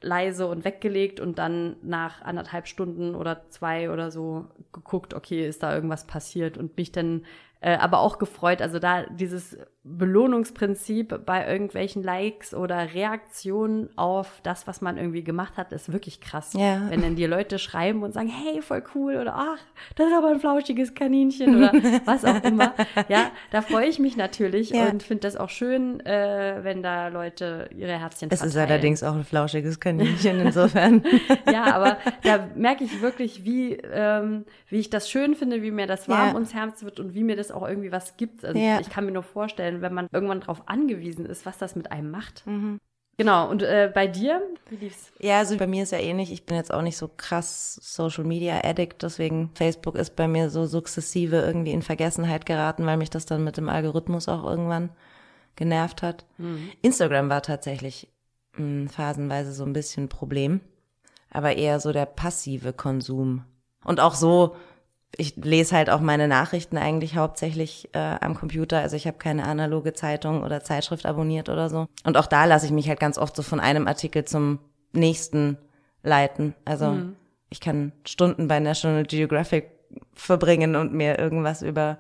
[0.03, 5.63] leise und weggelegt und dann nach anderthalb Stunden oder zwei oder so geguckt, okay, ist
[5.63, 7.25] da irgendwas passiert und mich dann
[7.63, 8.61] äh, aber auch gefreut.
[8.61, 15.57] Also da dieses Belohnungsprinzip bei irgendwelchen Likes oder Reaktionen auf das, was man irgendwie gemacht
[15.59, 16.53] hat, ist wirklich krass.
[16.55, 16.83] Ja.
[16.89, 19.59] Wenn dann die Leute schreiben und sagen, hey, voll cool oder ach,
[19.97, 21.73] das ist aber ein flauschiges Kaninchen oder
[22.07, 22.73] was auch immer.
[23.09, 24.89] Ja, da freue ich mich natürlich Ja.
[24.89, 29.15] und finde das auch schön, äh, wenn da Leute ihre Herzchen Es ist allerdings auch
[29.15, 31.03] ein flauschiges Kaninchen insofern.
[31.51, 35.87] Ja, aber da merke ich wirklich, wie, ähm, wie ich das schön finde, wie mir
[35.87, 36.35] das warm Ja.
[36.35, 38.45] ums Herz wird und wie mir das auch irgendwie was gibt.
[38.45, 38.81] Also Ja.
[38.81, 42.11] ich kann mir nur vorstellen, wenn man irgendwann darauf angewiesen ist, was das mit einem
[42.11, 42.47] macht.
[42.47, 42.81] Mhm.
[43.17, 45.13] Genau, und äh, bei dir, wie lief's?
[45.21, 46.33] Ja, also bei mir ist ja ähnlich.
[46.33, 50.51] Ich bin jetzt auch nicht so krass Social Media Addict, deswegen Facebook ist bei mir
[50.51, 54.91] so sukzessive irgendwie in Vergessenheit geraten, weil mich das dann mit dem Algorithmus auch irgendwann
[55.55, 56.27] genervt hat.
[56.83, 58.09] Instagram war tatsächlich
[58.57, 60.61] mh, phasenweise so ein bisschen ein Problem,
[61.31, 63.45] aber eher so der passive Konsum.
[63.85, 64.57] Und auch so,
[65.17, 68.81] ich lese halt auch meine Nachrichten eigentlich hauptsächlich äh, am Computer.
[68.81, 71.87] Also ich habe keine analoge Zeitung oder Zeitschrift abonniert oder so.
[72.05, 74.59] Und auch da lasse ich mich halt ganz oft so von einem Artikel zum
[74.93, 75.59] nächsten
[76.03, 76.55] leiten.
[76.65, 76.97] Also
[77.51, 79.71] ich kann Stunden bei National Geographic
[80.13, 81.99] verbringen und mir irgendwas über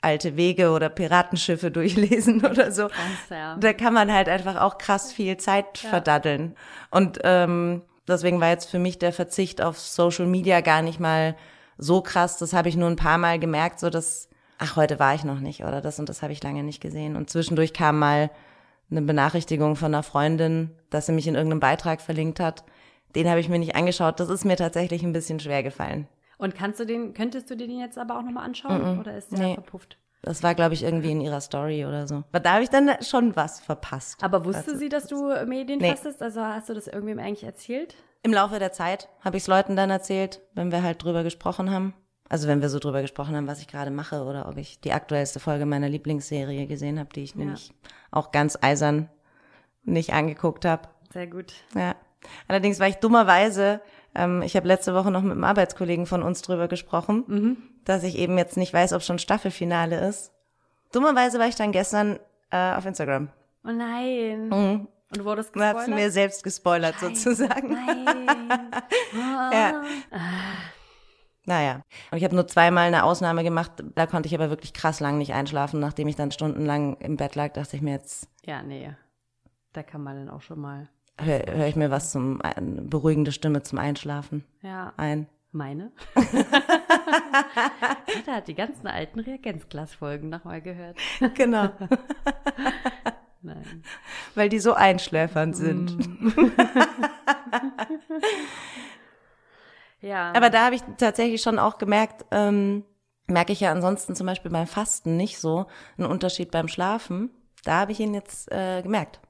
[0.00, 2.88] alte Wege oder Piratenschiffe durchlesen oder so.
[3.30, 3.56] Ja.
[3.56, 6.56] Da kann man halt einfach auch krass viel Zeit verdaddeln.
[6.90, 11.34] Und ähm, deswegen war jetzt für mich der Verzicht auf Social Media gar nicht mal
[11.78, 12.36] so krass.
[12.38, 15.40] Das habe ich nur ein paar Mal gemerkt, so dass, ach, heute war ich noch
[15.40, 17.16] nicht oder das und das habe ich lange nicht gesehen.
[17.16, 18.30] Und zwischendurch kam mal
[18.90, 22.64] eine Benachrichtigung von einer Freundin, dass sie mich in irgendeinem Beitrag verlinkt hat.
[23.14, 24.20] Den habe ich mir nicht angeschaut.
[24.20, 26.08] Das ist mir tatsächlich ein bisschen schwer gefallen.
[26.36, 28.98] Und kannst du den, könntest du dir den jetzt aber auch nochmal anschauen?
[28.98, 29.54] Oder ist der Nee.
[29.54, 29.98] verpufft?
[30.24, 32.24] Das war, glaube ich, irgendwie in ihrer Story oder so.
[32.30, 34.24] Aber da habe ich dann schon was verpasst.
[34.24, 35.90] Aber wusste Also, sie, dass du Medien Nee.
[35.90, 36.22] fastest?
[36.22, 37.94] Also hast du das irgendwem eigentlich erzählt?
[38.22, 41.70] Im Laufe der Zeit habe ich es Leuten dann erzählt, wenn wir halt drüber gesprochen
[41.70, 41.92] haben.
[42.30, 44.92] Also wenn wir so drüber gesprochen haben, was ich gerade mache oder ob ich die
[44.92, 47.74] aktuellste Folge meiner Lieblingsserie gesehen habe, die ich nämlich
[48.10, 49.10] auch ganz eisern
[49.82, 50.88] nicht angeguckt habe.
[51.12, 51.52] Sehr gut.
[51.74, 51.96] Ja.
[52.48, 53.82] Allerdings war ich dummerweise,
[54.14, 58.16] ähm, ich habe letzte Woche noch mit einem Arbeitskollegen von uns drüber gesprochen, dass ich
[58.18, 60.32] eben jetzt nicht weiß, ob schon Staffelfinale ist.
[60.92, 62.18] Dummerweise war ich dann gestern
[62.50, 63.28] äh, auf Instagram.
[63.64, 64.48] Oh nein.
[64.48, 64.88] Mhm.
[65.10, 66.00] Und du wurdest Und hab's gespoilert?
[66.04, 67.72] mir selbst gespoilert sozusagen.
[67.72, 68.28] Nein.
[69.52, 69.82] Ja.
[71.46, 71.82] Naja.
[72.10, 73.72] Und ich habe nur zweimal eine Ausnahme gemacht.
[73.94, 75.78] Da konnte ich aber wirklich krass lang nicht einschlafen.
[75.78, 78.90] Nachdem ich dann stundenlang im Bett lag, dachte ich mir jetzt, Ja, nee.
[79.72, 80.88] Da kann man dann auch schon mal.
[81.18, 84.92] Höre hör ich mir was zum, eine beruhigende Stimme zum Einschlafen Ja.
[84.96, 85.26] ein.
[85.52, 85.92] Meine?
[86.14, 86.34] Tata
[88.34, 90.98] hat die ganzen alten Reagenzglasfolgen nochmal gehört.
[91.34, 91.68] Genau.
[93.42, 93.84] Nein.
[94.34, 95.96] Weil die so einschläfernd sind.
[100.00, 100.32] Ja.
[100.34, 102.84] Aber da habe ich tatsächlich schon auch gemerkt, ähm,
[103.26, 107.30] merke ich ja ansonsten zum Beispiel beim Fasten nicht so einen Unterschied beim Schlafen.
[107.64, 109.20] Da habe ich ihn jetzt äh, gemerkt,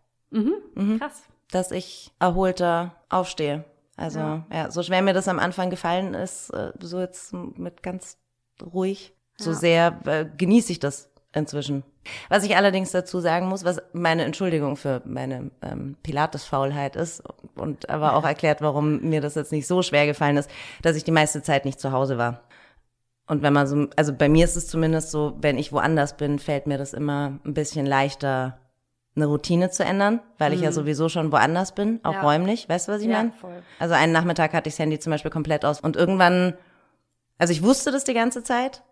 [0.99, 1.23] krass.
[1.51, 3.65] Dass ich erholter aufstehe.
[3.97, 4.47] Also Ja.
[4.53, 4.71] ja.
[4.71, 8.19] so schwer mir das am Anfang gefallen ist, äh, so jetzt mit ganz
[8.63, 9.57] ruhig, so Ja.
[9.57, 11.85] sehr äh, genieße ich das inzwischen.
[12.29, 17.23] Was ich allerdings dazu sagen muss, was meine Entschuldigung für meine ähm, Pilates-Faulheit ist
[17.55, 20.51] und aber auch erklärt, warum mir das jetzt nicht so schwer gefallen ist,
[20.83, 22.43] dass ich die meiste Zeit nicht zu Hause war.
[23.27, 26.39] Und wenn man so, also bei mir ist es zumindest so, wenn ich woanders bin,
[26.39, 28.59] fällt mir das immer ein bisschen leichter,
[29.17, 32.23] eine Routine zu ändern, weil ich ja sowieso schon woanders bin, auch Ja.
[32.23, 32.69] räumlich.
[32.69, 33.33] Weißt du, was ich Ja, meine?
[33.33, 33.63] voll.
[33.79, 35.81] Also einen Nachmittag hatte ich das Handy zum Beispiel komplett aus.
[35.81, 36.55] Und irgendwann,
[37.39, 38.83] also ich wusste das die ganze Zeit.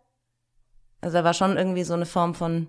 [1.00, 2.68] Also da war schon irgendwie so eine Form von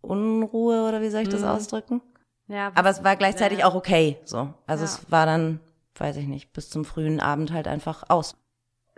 [0.00, 2.02] Unruhe oder wie soll ich das ausdrücken?
[2.48, 3.66] Ja, Aber es war gleichzeitig ja.
[3.66, 4.52] auch okay, so.
[4.66, 5.60] Also es war dann,
[5.94, 8.34] weiß ich nicht, bis zum frühen Abend halt einfach aus.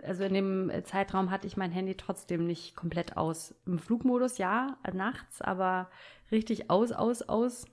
[0.05, 3.55] Also in dem Zeitraum hatte ich mein Handy trotzdem nicht komplett aus.
[3.65, 5.89] Im Flugmodus ja, nachts, aber
[6.31, 7.65] richtig aus, aus, aus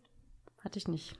[0.63, 1.17] hatte ich nicht.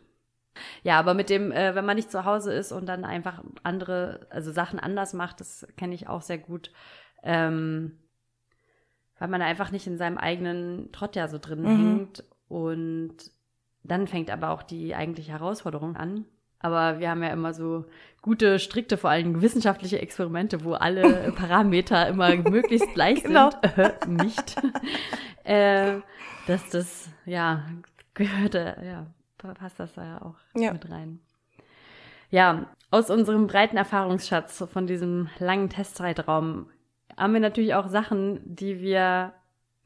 [0.83, 4.27] Ja, aber mit dem, äh, wenn man nicht zu Hause ist und dann einfach andere,
[4.31, 6.73] also Sachen anders macht, das kenne ich auch sehr gut.
[7.23, 7.99] Ähm,
[9.19, 11.77] weil man einfach nicht in seinem eigenen Trott ja so drin Mhm.
[11.77, 12.25] hängt.
[12.49, 13.17] Und
[13.83, 16.25] dann fängt aber auch die eigentliche Herausforderung an.
[16.61, 17.85] Aber wir haben ja immer so
[18.23, 23.51] gute, strikte, vor allem wissenschaftliche Experimente, wo alle Parameter immer möglichst gleich Genau.
[23.51, 23.79] sind.
[23.79, 24.57] Äh, nicht.
[25.45, 26.01] äh,
[26.47, 27.65] dass das, ja,
[28.15, 29.07] gehört, äh, ja,
[29.39, 30.73] pa- passt das da ja auch Ja.
[30.73, 31.21] mit rein.
[32.31, 36.67] Ja, aus unserem breiten Erfahrungsschatz von diesem langen Testzeitraum
[37.17, 39.33] haben wir natürlich auch Sachen, die wir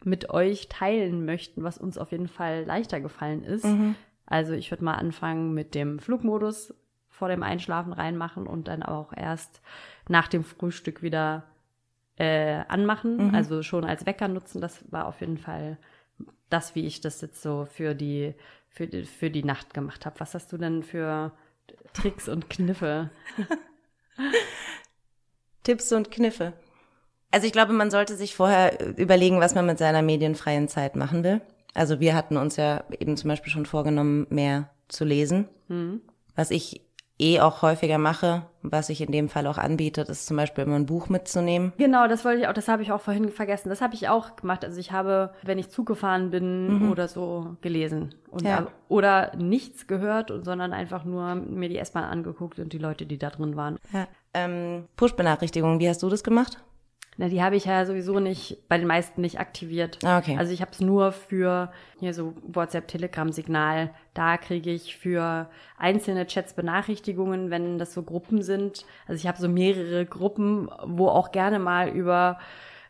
[0.04, 3.64] mit euch teilen möchten, was uns auf jeden Fall leichter gefallen ist.
[3.64, 3.94] Mhm.
[4.26, 6.74] Also ich würde mal anfangen mit dem Flugmodus
[7.08, 9.60] vor dem Einschlafen reinmachen und dann auch erst
[10.08, 11.44] nach dem Frühstück wieder
[12.16, 13.34] äh, anmachen, Mhm.
[13.34, 14.60] also schon als Wecker nutzen.
[14.60, 15.78] Das war auf jeden Fall
[16.48, 18.34] das, wie ich das jetzt so für die,
[18.68, 20.20] für die, für die Nacht gemacht habe.
[20.20, 21.32] Was hast du denn für
[21.92, 23.10] Tricks und Kniffe?
[25.62, 26.52] Tipps und Kniffe.
[27.30, 31.24] Also ich glaube, man sollte sich vorher überlegen, was man mit seiner medienfreien Zeit machen
[31.24, 31.40] will.
[31.74, 35.48] Also wir hatten uns ja eben zum Beispiel schon vorgenommen, mehr zu lesen.
[35.68, 36.00] Hm?
[36.36, 36.82] Was ich
[37.18, 40.76] eh auch häufiger mache, was sich in dem Fall auch anbietet, ist zum Beispiel immer
[40.76, 41.72] ein Buch mitzunehmen.
[41.76, 43.68] Genau, das wollte ich auch, das habe ich auch vorhin vergessen.
[43.68, 44.64] Das habe ich auch gemacht.
[44.64, 48.14] Also ich habe, wenn ich Zug gefahren bin oder so, gelesen.
[48.30, 48.48] Und, Mhm.
[48.48, 48.66] Ja.
[48.88, 53.30] Oder nichts gehört, sondern einfach nur mir die S-Bahn angeguckt und die Leute, die da
[53.30, 53.78] drin waren.
[53.92, 54.06] Ja.
[54.34, 56.62] Ähm, Push-Benachrichtigungen, wie hast du das gemacht?
[57.16, 59.98] Na, die habe ich ja sowieso nicht, bei den meisten nicht aktiviert.
[60.04, 60.36] Ah, okay.
[60.38, 63.90] Also ich habe es nur für hier so WhatsApp, Telegram, Signal.
[64.14, 65.48] Da kriege ich für
[65.78, 68.84] einzelne Chats Benachrichtigungen, wenn das so Gruppen sind.
[69.06, 72.38] Also ich habe so mehrere Gruppen, wo auch gerne mal über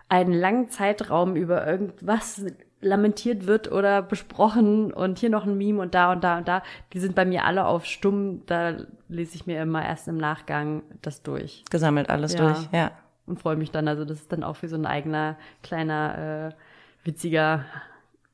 [0.08, 2.44] einen langen Zeitraum über irgendwas
[2.80, 6.62] lamentiert wird oder besprochen und hier noch ein Meme und da und da und da.
[6.92, 8.42] Die sind bei mir alle auf stumm.
[8.46, 8.76] Da
[9.08, 12.40] lese ich mir immer erst im Nachgang das durch Gesammelt alles Ja.
[12.40, 12.90] durch, ja.
[13.26, 13.88] Und freue mich dann.
[13.88, 17.64] Also das ist dann auch wie so ein eigener kleiner äh, witziger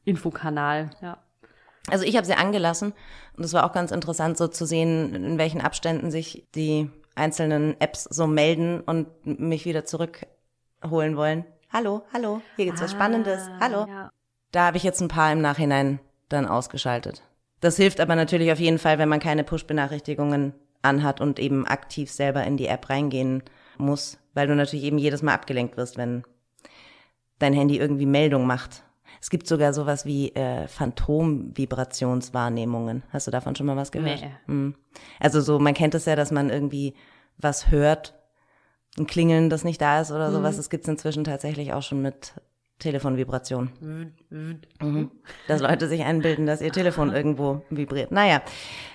[0.04, 0.90] Infokanal.
[1.00, 1.18] Ja.
[1.88, 2.92] Also ich habe sie angelassen
[3.36, 7.80] und es war auch ganz interessant so zu sehen, in welchen Abständen sich die einzelnen
[7.80, 11.44] Apps so melden und mich wieder zurückholen wollen.
[11.72, 13.42] Hallo, hallo, hier gibt's was Spannendes.
[13.48, 13.86] Ah, Hallo.
[13.88, 14.10] Ja.
[14.52, 17.22] Da habe ich jetzt ein paar im Nachhinein dann ausgeschaltet.
[17.60, 22.10] Das hilft aber natürlich auf jeden Fall, wenn man keine Push-Benachrichtigungen anhat und eben aktiv
[22.10, 23.42] selber in die App reingehen
[23.80, 26.22] muss, weil du natürlich eben jedes Mal abgelenkt wirst, wenn
[27.38, 28.84] dein Handy irgendwie Meldung macht.
[29.20, 33.02] Es gibt sogar sowas wie äh, Phantom-Vibrationswahrnehmungen.
[33.10, 34.20] Hast du davon schon mal was gehört?
[34.20, 34.30] Nee.
[34.46, 34.74] Hm.
[35.18, 36.94] Also so, man kennt es ja, dass man irgendwie
[37.36, 38.14] was hört,
[38.98, 40.56] ein Klingeln, das nicht da ist oder sowas.
[40.56, 42.34] Das gibt's inzwischen tatsächlich auch schon mit
[42.80, 43.70] Telefonvibration.
[44.80, 45.10] Mhm.
[45.46, 48.10] Dass Leute sich einbilden, dass ihr Telefon irgendwo vibriert.
[48.10, 48.42] Naja.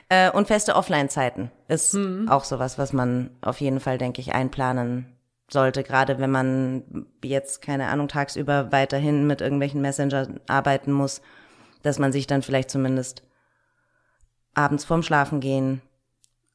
[0.09, 5.15] Äh, und feste Offline-Zeiten ist auch sowas, was man auf jeden Fall, denke ich, einplanen
[5.49, 5.83] sollte.
[5.83, 11.21] Gerade wenn man jetzt, keine Ahnung, tagsüber weiterhin mit irgendwelchen Messenger arbeiten muss,
[11.81, 13.23] dass man sich dann vielleicht zumindest
[14.53, 15.81] abends vorm Schlafen gehen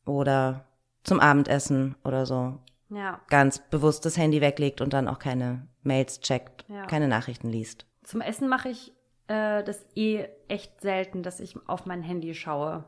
[0.05, 0.65] oder
[1.05, 3.21] zum Abendessen oder so ja.
[3.29, 6.87] ganz bewusst das Handy weglegt und dann auch keine Mails checkt, Ja.
[6.87, 7.87] keine Nachrichten liest.
[8.05, 8.93] Zum Essen mache ich
[9.29, 12.85] äh, das eh echt selten, dass ich auf mein Handy schaue.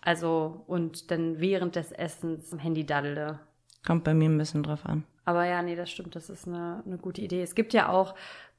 [0.00, 3.40] Also und dann während des Essens im Handy daddele.
[3.86, 5.04] Kommt bei mir ein bisschen drauf an.
[5.24, 7.42] Aber ja, nee, das stimmt, das ist eine, eine gute Idee.
[7.42, 8.14] Es gibt ja auch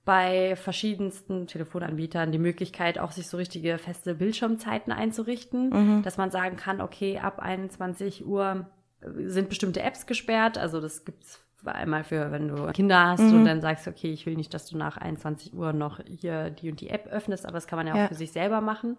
[0.05, 6.57] bei verschiedensten Telefonanbietern die Möglichkeit, auch sich so richtige feste Bildschirmzeiten einzurichten, dass man sagen
[6.57, 8.67] kann, okay, ab 21 Uhr
[9.01, 10.57] sind bestimmte Apps gesperrt.
[10.59, 14.35] Also das gibt's einmal für, wenn du Kinder hast und dann sagst, okay, ich will
[14.35, 17.67] nicht, dass du nach 21 Uhr noch hier die und die App öffnest, aber das
[17.67, 18.07] kann man ja auch Ja.
[18.07, 18.97] für sich selber machen.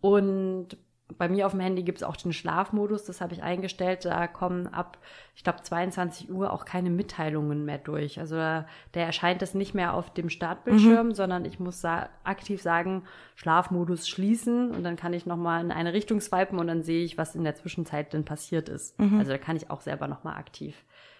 [0.00, 0.76] Und
[1.18, 4.04] bei mir auf dem Handy gibt's auch den Schlafmodus, das habe ich eingestellt.
[4.04, 4.98] Da kommen ab,
[5.36, 8.18] ich glaube, 22 Uhr auch keine Mitteilungen mehr durch.
[8.18, 12.60] Also da, der erscheint das nicht mehr auf dem Startbildschirm, sondern ich muss sa aktiv
[12.60, 13.04] sagen,
[13.36, 17.16] Schlafmodus schließen und dann kann ich nochmal in eine Richtung swipen und dann sehe ich,
[17.16, 18.98] was in der Zwischenzeit denn passiert ist.
[18.98, 20.74] Also da kann ich auch selber nochmal aktiv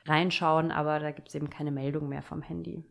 [0.06, 2.82] reinschauen, aber da gibt's eben keine Meldung mehr vom Handy.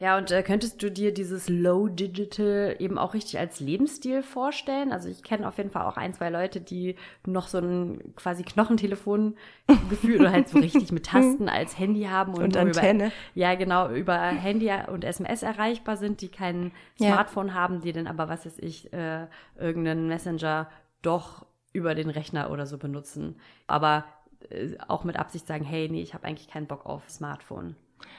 [0.00, 4.90] Ja, und äh, könntest du dir dieses Low Digital eben auch richtig als Lebensstil vorstellen?
[4.92, 8.42] Also ich kenne auf jeden Fall auch ein, zwei Leute, die noch so ein quasi
[8.42, 13.06] Knochentelefon-Gefühl oder halt so richtig mit Tasten als Handy haben und, Und Antenne.
[13.06, 17.12] Über, ja, genau, über Handy und SMS erreichbar sind, die kein Ja.
[17.12, 19.26] Smartphone haben, die dann aber, was weiß ich, äh,
[19.58, 20.68] irgendeinen Messenger
[21.02, 23.36] doch über den Rechner oder so benutzen.
[23.68, 24.04] Aber
[24.88, 27.76] auch mit Absicht sagen, hey, nee, ich habe eigentlich keinen Bock auf Smartphone.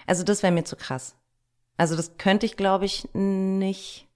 [0.07, 1.15] Also das wäre mir zu krass.
[1.77, 4.07] Also das könnte ich, glaube ich, nicht.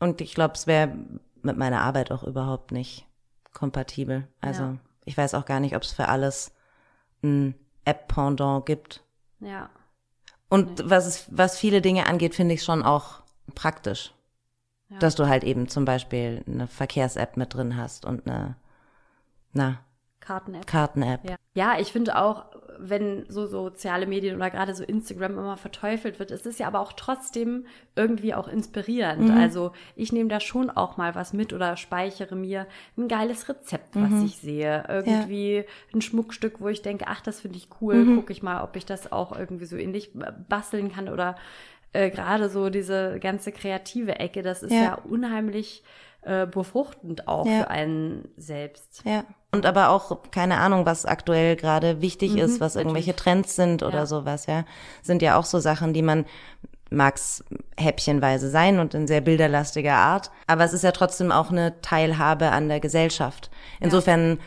[0.00, 0.94] Und ich glaube, es wäre
[1.42, 3.06] mit meiner Arbeit auch überhaupt nicht
[3.52, 4.26] kompatibel.
[4.40, 4.76] Also Ja.
[5.04, 6.52] ich weiß auch gar nicht, ob es für alles
[7.22, 9.02] ein App-Pendant gibt.
[9.40, 9.70] Ja.
[10.48, 13.22] Und was, es, was viele Dinge angeht, finde ich schon auch
[13.54, 14.12] praktisch.
[14.88, 14.98] Ja.
[14.98, 18.56] Dass du halt eben zum Beispiel eine Verkehrs-App mit drin hast und eine,
[19.52, 19.78] na,
[20.28, 20.66] Karten-App.
[20.66, 21.20] Karten-App.
[21.24, 22.44] Ja, ja ich finde auch,
[22.78, 26.80] wenn so soziale Medien oder gerade so Instagram immer verteufelt wird, es ist ja aber
[26.80, 29.30] auch trotzdem irgendwie auch inspirierend.
[29.30, 33.96] Also ich nehme da schon auch mal was mit oder speichere mir ein geiles Rezept,
[33.96, 34.84] was ich sehe.
[34.88, 35.64] Irgendwie
[35.94, 38.84] ein Schmuckstück, wo ich denke, ach, das finde ich cool, gucke ich mal, ob ich
[38.86, 40.10] das auch irgendwie so ähnlich
[40.48, 41.36] basteln kann oder
[41.94, 44.82] äh, gerade so diese ganze kreative Ecke, das ist Ja.
[44.82, 45.82] ja, unheimlich
[46.22, 47.62] äh, befruchtend auch Ja.
[47.62, 49.02] für einen selbst.
[49.04, 49.24] Ja.
[49.50, 54.00] Und aber auch, keine Ahnung, was aktuell gerade wichtig ist, was irgendwelche Trends sind oder
[54.00, 54.06] Ja.
[54.06, 54.64] sowas, ja.
[55.02, 56.26] Sind ja auch so Sachen, die man
[56.90, 57.44] mag's
[57.78, 60.30] häppchenweise sein und in sehr bilderlastiger Art.
[60.46, 63.50] Aber es ist ja trotzdem auch eine Teilhabe an der Gesellschaft.
[63.80, 64.38] Insofern,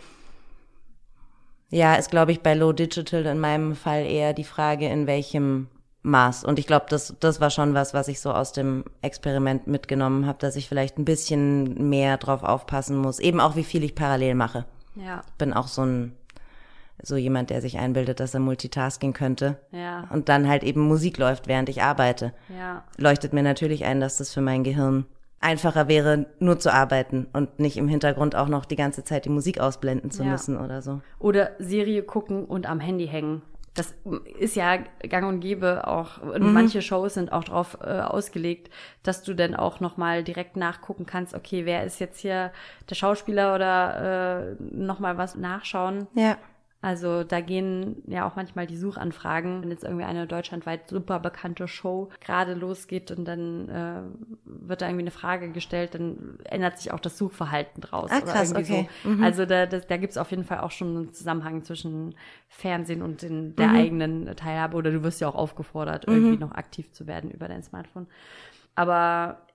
[1.69, 5.67] ja, ist, glaube ich, bei Low Digital in meinem Fall eher die Frage, in welchem
[6.03, 6.43] Maß.
[6.43, 10.25] Und ich glaube, das, das war schon was, was ich so aus dem Experiment mitgenommen
[10.25, 13.19] habe, dass ich vielleicht ein bisschen mehr drauf aufpassen muss.
[13.19, 14.65] Eben auch, wie viel ich parallel mache.
[14.95, 16.15] Ja, Bin auch so ein,
[17.01, 19.57] so jemand, der sich einbildet, dass er Multitasking könnte.
[19.71, 22.33] ja, Und dann halt eben Musik läuft, während ich arbeite.
[22.49, 22.83] ja.
[22.97, 25.05] Leuchtet mir natürlich ein, dass das für mein Gehirn
[25.39, 29.29] einfacher wäre, nur zu arbeiten und nicht im Hintergrund auch noch die ganze Zeit die
[29.29, 30.29] Musik ausblenden zu Ja.
[30.31, 31.01] müssen oder so.
[31.17, 33.41] Oder Serie gucken und am Handy hängen.
[33.73, 33.93] Das
[34.37, 36.21] ist ja gang und gäbe auch.
[36.21, 36.53] Und Mhm.
[36.53, 38.69] manche Shows sind auch darauf äh, ausgelegt,
[39.03, 42.51] dass du dann auch nochmal direkt nachgucken kannst, okay, wer ist jetzt hier
[42.89, 46.07] der Schauspieler oder äh, nochmal was nachschauen.
[46.15, 46.37] Ja.
[46.83, 51.67] Also da gehen ja auch manchmal die Suchanfragen, wenn jetzt irgendwie eine deutschlandweit super bekannte
[51.67, 54.01] Show gerade losgeht und dann äh,
[54.45, 58.09] wird da irgendwie eine Frage gestellt, dann ändert sich auch das Suchverhalten draus.
[58.11, 58.89] Ah, oder krass, irgendwie okay.
[59.03, 59.17] Mhm.
[59.19, 59.23] So.
[59.23, 62.15] Also da, das, da gibt es auf jeden Fall auch schon einen Zusammenhang zwischen
[62.47, 63.55] Fernsehen und den, Mhm.
[63.57, 64.75] der eigenen Teilhabe.
[64.75, 68.07] Oder du wirst ja auch aufgefordert, irgendwie noch aktiv zu werden über dein Smartphone.
[68.73, 69.45] Aber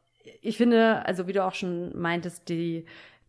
[0.43, 2.87] ich finde, also wie du auch schon meintest, die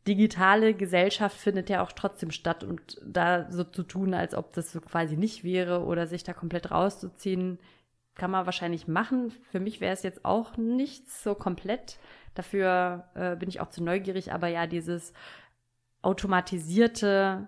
[0.08, 4.72] digitale Gesellschaft findet ja auch trotzdem statt und da so zu tun, als ob das
[4.72, 7.60] so quasi nicht wäre oder sich da komplett rauszuziehen,
[8.16, 9.32] kann man wahrscheinlich machen.
[9.52, 12.00] Für mich wäre es jetzt auch nichts so komplett.
[12.34, 15.14] Dafür äh, bin ich auch zu neugierig, aber ja, dieses
[16.02, 17.48] automatisierte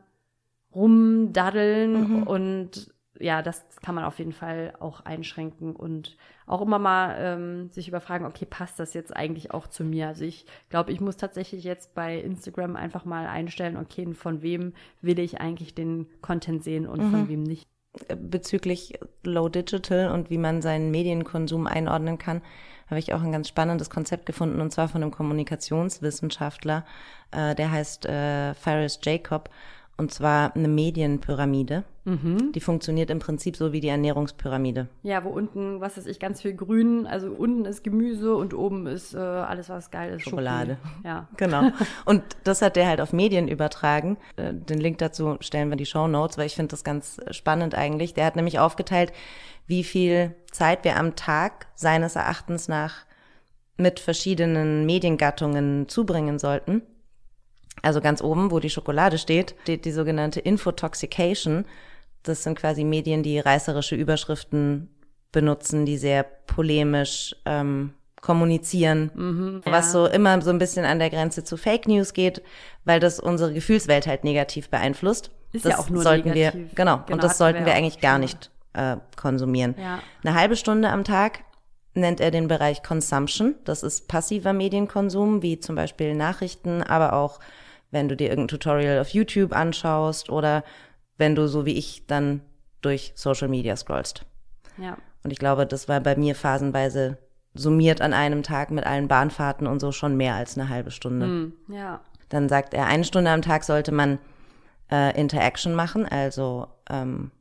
[0.73, 7.15] Rumdaddeln und ja, das kann man auf jeden Fall auch einschränken und auch immer mal
[7.19, 10.07] ähm, sich überfragen, okay, passt das jetzt eigentlich auch zu mir?
[10.07, 14.73] Also ich glaube, ich muss tatsächlich jetzt bei Instagram einfach mal einstellen, okay, von wem
[15.01, 17.67] will ich eigentlich den Content sehen und von wem nicht.
[18.17, 22.41] bezüglich Low Digital und wie man seinen Medienkonsum einordnen kann,
[22.89, 26.85] habe ich auch ein ganz spannendes Konzept gefunden und zwar von einem Kommunikationswissenschaftler,
[27.31, 29.49] äh, der heißt äh, Faris Jacob
[29.99, 31.83] und zwar eine Medienpyramide.
[32.11, 34.87] Die funktioniert im Prinzip so wie die Ernährungspyramide.
[35.03, 38.87] Ja, wo unten, was weiß ich, ganz viel Grün, also unten ist Gemüse und oben
[38.87, 40.23] ist äh, alles, was geil ist.
[40.23, 40.77] Schokolade.
[40.81, 41.07] Schoki.
[41.07, 41.27] Ja.
[41.37, 41.69] Genau.
[42.05, 44.17] Und das hat der halt auf Medien übertragen.
[44.37, 47.19] Äh, Den Link dazu stellen wir in die Show Notes, weil ich finde das ganz
[47.29, 48.15] spannend eigentlich.
[48.15, 49.13] Der hat nämlich aufgeteilt,
[49.67, 53.05] wie viel Zeit wir am Tag seines Erachtens nach
[53.77, 56.81] mit verschiedenen Mediengattungen zubringen sollten.
[57.81, 61.65] Also ganz oben, wo die Schokolade steht, steht die sogenannte Infotoxication.
[62.23, 64.89] Das sind quasi Medien, die reißerische Überschriften
[65.31, 71.43] benutzen, die sehr polemisch ähm, kommunizieren, was so immer so ein bisschen an der Grenze
[71.43, 72.41] zu Fake News geht,
[72.83, 75.31] weil das unsere Gefühlswelt halt negativ beeinflusst.
[75.51, 76.75] Ist das ja auch nur sollten wir, negativ.
[76.75, 79.75] genau, Genau, und das hatten sollten wir wir eigentlich gar nicht äh, konsumieren.
[79.79, 79.99] Ja.
[80.23, 81.39] Eine halbe Stunde am Tag
[81.93, 83.55] nennt er den Bereich Consumption.
[83.63, 87.39] Das ist passiver Medienkonsum, wie zum Beispiel Nachrichten, aber auch
[87.91, 90.63] wenn du dir irgendein Tutorial auf YouTube anschaust oder
[91.17, 92.41] wenn du so wie ich dann
[92.81, 94.25] durch Social Media scrollst.
[94.77, 94.97] Ja.
[95.23, 97.17] Und ich glaube, das war bei mir phasenweise
[97.53, 101.25] summiert an einem Tag mit allen Bahnfahrten und so schon mehr als eine halbe Stunde.
[101.25, 102.01] Hm, ja.
[102.29, 104.19] Dann sagt er, eine Stunde am Tag sollte man
[104.91, 107.31] äh, Interaction machen, also ähm,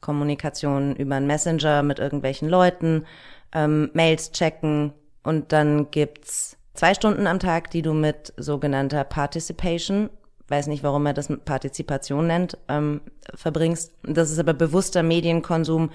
[0.00, 3.06] Kommunikation über einen Messenger mit irgendwelchen Leuten,
[3.52, 4.92] ähm, Mails checken
[5.22, 10.10] und dann gibt's zwei Stunden am Tag, die du mit sogenannter Participation,
[10.46, 13.00] weiß nicht, warum er das Partizipation nennt, ähm,
[13.34, 13.92] verbringst.
[14.04, 15.90] Das ist aber bewusster Medienkonsum,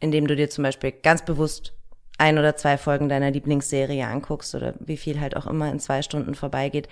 [0.00, 1.74] indem du dir zum Beispiel ganz bewusst
[2.16, 6.00] ein oder zwei Folgen deiner Lieblingsserie anguckst oder wie viel halt auch immer in zwei
[6.00, 6.88] Stunden vorbeigeht.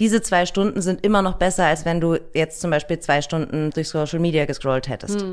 [0.00, 3.70] Diese zwei Stunden sind immer noch besser, als wenn du jetzt zum Beispiel zwei Stunden
[3.70, 5.24] durch Social Media gescrollt hättest.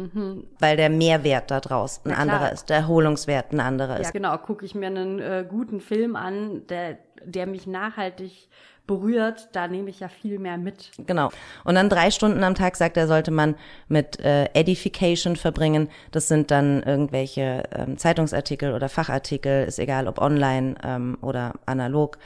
[0.60, 4.14] Weil der Mehrwert da draus ein Ja, anderer ist, der Erholungswert ein anderer Ja, ist.
[4.14, 4.38] genau.
[4.38, 8.50] Gucke ich mir einen äh, guten Film an, der, der mich nachhaltig
[8.88, 10.92] berührt, da nehme ich ja viel mehr mit.
[11.08, 11.30] Genau.
[11.64, 13.56] Und dann drei Stunden am Tag, sagt er, sollte man
[13.88, 15.88] mit äh, Edification verbringen.
[16.12, 22.18] Das sind dann irgendwelche ähm, Zeitungsartikel oder Fachartikel, ist egal ob online ähm, oder analog.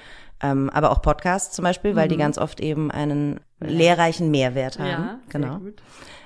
[0.42, 4.88] Ähm, aber auch Podcasts zum Beispiel, weil die ganz oft eben einen lehrreichen Mehrwert haben.
[4.90, 5.60] Ja, genau.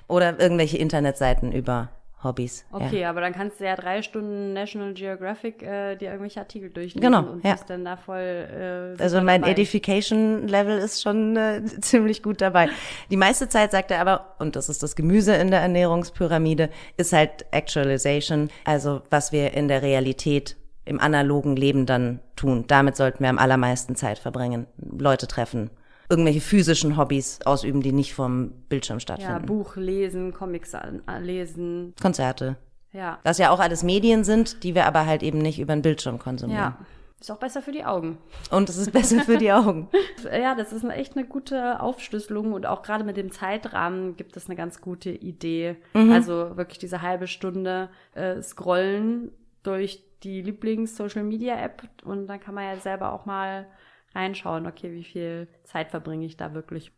[0.07, 1.89] Oder irgendwelche Internetseiten über
[2.21, 2.65] Hobbys.
[2.71, 6.99] Okay, aber dann kannst du ja drei Stunden National Geographic äh, dir irgendwelche Artikel durchlesen
[6.99, 7.53] Genau, und ja.
[7.53, 8.95] bist dann da voll.
[8.99, 9.53] Äh, Also mein dabei.
[9.53, 12.69] Edification-Level ist schon äh, ziemlich gut dabei.
[13.09, 17.13] Die meiste Zeit sagt er aber, und das ist das Gemüse in der Ernährungspyramide, ist
[17.13, 20.57] halt Actualization, also was wir in der Realität
[20.89, 22.65] im analogen Leben dann tun.
[22.67, 24.65] Damit sollten wir am allermeisten Zeit verbringen.
[24.77, 25.69] Leute treffen,
[26.09, 29.45] irgendwelche physischen Hobbys ausüben, die nicht vom Bildschirm Ja, stattfinden.
[29.45, 31.93] Buch lesen, Comics äh, lesen.
[32.01, 32.57] Konzerte.
[32.91, 33.19] Ja.
[33.23, 36.17] Das ja auch alles Medien sind, die wir aber halt eben nicht über den Bildschirm
[36.17, 36.59] konsumieren.
[36.59, 36.77] Ja.
[37.21, 38.17] Ist auch besser für die Augen.
[38.49, 39.89] Und es ist besser für die Augen.
[40.31, 44.37] Ja, das ist eine, echt eine gute Aufschlüsselung und auch gerade mit dem Zeitrahmen gibt
[44.37, 45.75] es eine ganz gute Idee.
[45.93, 49.31] Also wirklich diese halbe Stunde äh, scrollen
[49.63, 53.67] durch die Lieblings-Social-Media-App und dann kann man ja selber auch mal
[54.15, 56.91] reinschauen, okay, wie viel Zeit verbringe ich da wirklich.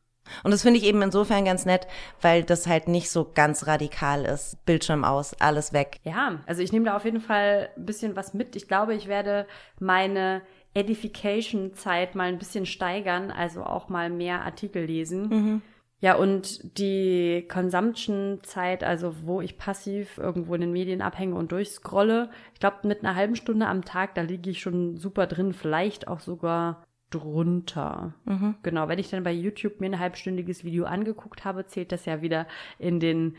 [0.44, 1.88] Und das finde ich eben insofern ganz nett,
[2.22, 4.64] weil das halt nicht so ganz radikal ist.
[4.66, 5.98] Bildschirm aus, alles weg.
[6.04, 8.56] Ja, also ich nehme da auf jeden Fall ein bisschen was mit.
[8.56, 9.48] Ich glaube, ich werde
[9.80, 10.44] meine
[10.74, 15.62] Edification-Zeit mal ein bisschen steigern, also auch mal mehr Artikel lesen.
[16.02, 22.32] Ja, und die Consumption-Zeit, also wo ich passiv irgendwo in den Medien abhänge und durchscrolle,
[22.54, 26.08] ich glaube, mit einer halben Stunde am Tag, da liege ich schon super drin, vielleicht
[26.08, 28.16] auch sogar drunter.
[28.64, 32.22] Genau, wenn ich dann bei YouTube mir ein halbstündiges Video angeguckt habe, zählt das ja
[32.22, 32.48] wieder
[32.80, 33.36] in den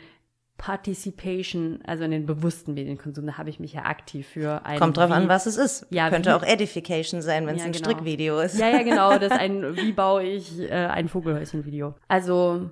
[0.58, 4.96] Participation, also in den bewussten Medienkonsum, da habe ich mich ja aktiv für ein Kommt
[4.96, 5.86] drauf wie, an, was es ist.
[5.90, 7.84] Ja, Könnte wie- auch Edification sein, wenn es Ja, ein genau.
[7.90, 8.58] Strickvideo ist.
[8.58, 11.94] Ja, ja, genau, das ist ein, wie baue ich äh, ein Vogelhäuschen-Video.
[12.08, 12.70] Also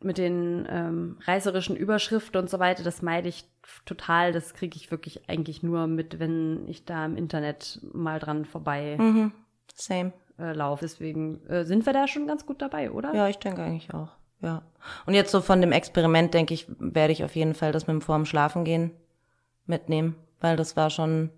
[0.00, 3.44] mit den ähm, reißerischen Überschriften und so weiter, das meide ich
[3.84, 4.32] total.
[4.32, 8.96] Das kriege ich wirklich eigentlich nur mit, wenn ich da im Internet mal dran vorbei
[8.98, 9.32] Mhm.
[9.74, 10.12] Same.
[10.38, 10.80] äh, laufe.
[10.84, 13.14] Deswegen äh, sind wir da schon ganz gut dabei, oder?
[13.14, 14.08] Ja, ich denke eigentlich auch.
[14.42, 14.62] Ja.
[15.06, 17.94] Und jetzt so von dem Experiment, denke ich, werde ich auf jeden Fall das mit
[17.94, 18.90] dem vorm Schlafengehen
[19.66, 21.30] mitnehmen, weil das war schon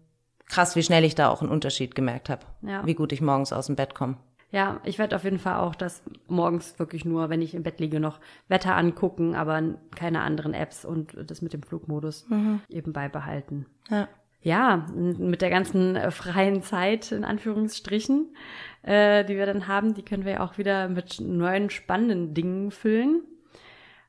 [0.47, 2.47] krass, wie schnell ich da auch einen Unterschied gemerkt habe.
[2.63, 2.85] Ja.
[2.87, 4.17] Wie gut ich morgens aus dem Bett komme.
[4.51, 7.81] Ja, ich werde auf jeden Fall auch das morgens wirklich nur, wenn ich im Bett
[7.81, 9.61] liege, noch Wetter angucken, aber
[9.97, 12.27] keine anderen Apps und das mit dem Flugmodus
[12.69, 13.67] eben beibehalten.
[13.91, 14.09] Ja.
[14.45, 18.37] Ja, mit der ganzen äh, freien Zeit, in Anführungsstrichen,
[18.83, 23.23] äh, die wir dann haben, die können wir auch wieder mit neuen spannenden Dingen füllen.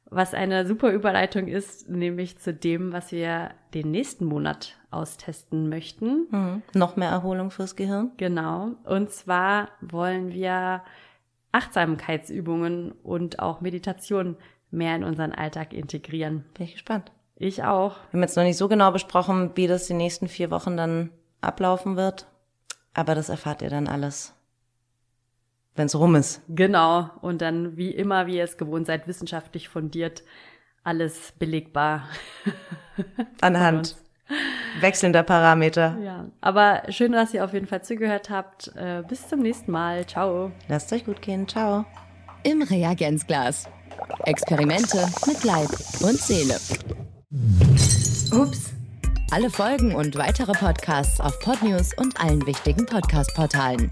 [0.10, 6.28] Was eine super Überleitung ist, nämlich zu dem, was wir den nächsten Monat austesten möchten.
[6.30, 6.64] Mhm.
[6.74, 8.12] Noch mehr Erholung fürs Gehirn.
[8.18, 8.72] Genau.
[8.84, 10.84] Und zwar wollen wir
[11.54, 14.36] Achtsamkeitsübungen und auch Meditation
[14.70, 16.44] mehr in unseren Alltag integrieren.
[16.54, 17.12] Bin ich gespannt.
[17.38, 17.96] Ich auch.
[18.12, 21.12] Wir haben jetzt noch nicht so genau besprochen, wie das die nächsten vier Wochen dann
[21.42, 22.28] ablaufen wird.
[22.94, 24.34] Aber das erfahrt ihr dann alles,
[25.76, 26.42] wenn es rum ist.
[26.48, 27.10] Genau.
[27.22, 30.24] Und dann, wie immer, wie ihr es gewohnt seid, wissenschaftlich fundiert,
[30.84, 32.08] alles belegbar.
[33.42, 33.98] Anhand
[34.80, 35.98] wechselnder Parameter.
[36.04, 36.26] Ja.
[36.42, 38.72] Aber schön, dass ihr auf jeden Fall zugehört habt.
[38.76, 40.06] Äh, bis zum nächsten Mal.
[40.06, 40.52] Ciao.
[40.68, 41.48] Lasst euch gut gehen.
[41.48, 41.86] Ciao.
[42.44, 43.70] Im Reagenzglas.
[44.26, 45.70] Experimente mit Leib
[46.02, 46.58] und Seele.
[47.32, 48.70] Ups.
[49.32, 53.90] Alle Folgen und weitere Podcasts auf Podnews und allen wichtigen Podcast-Portalen.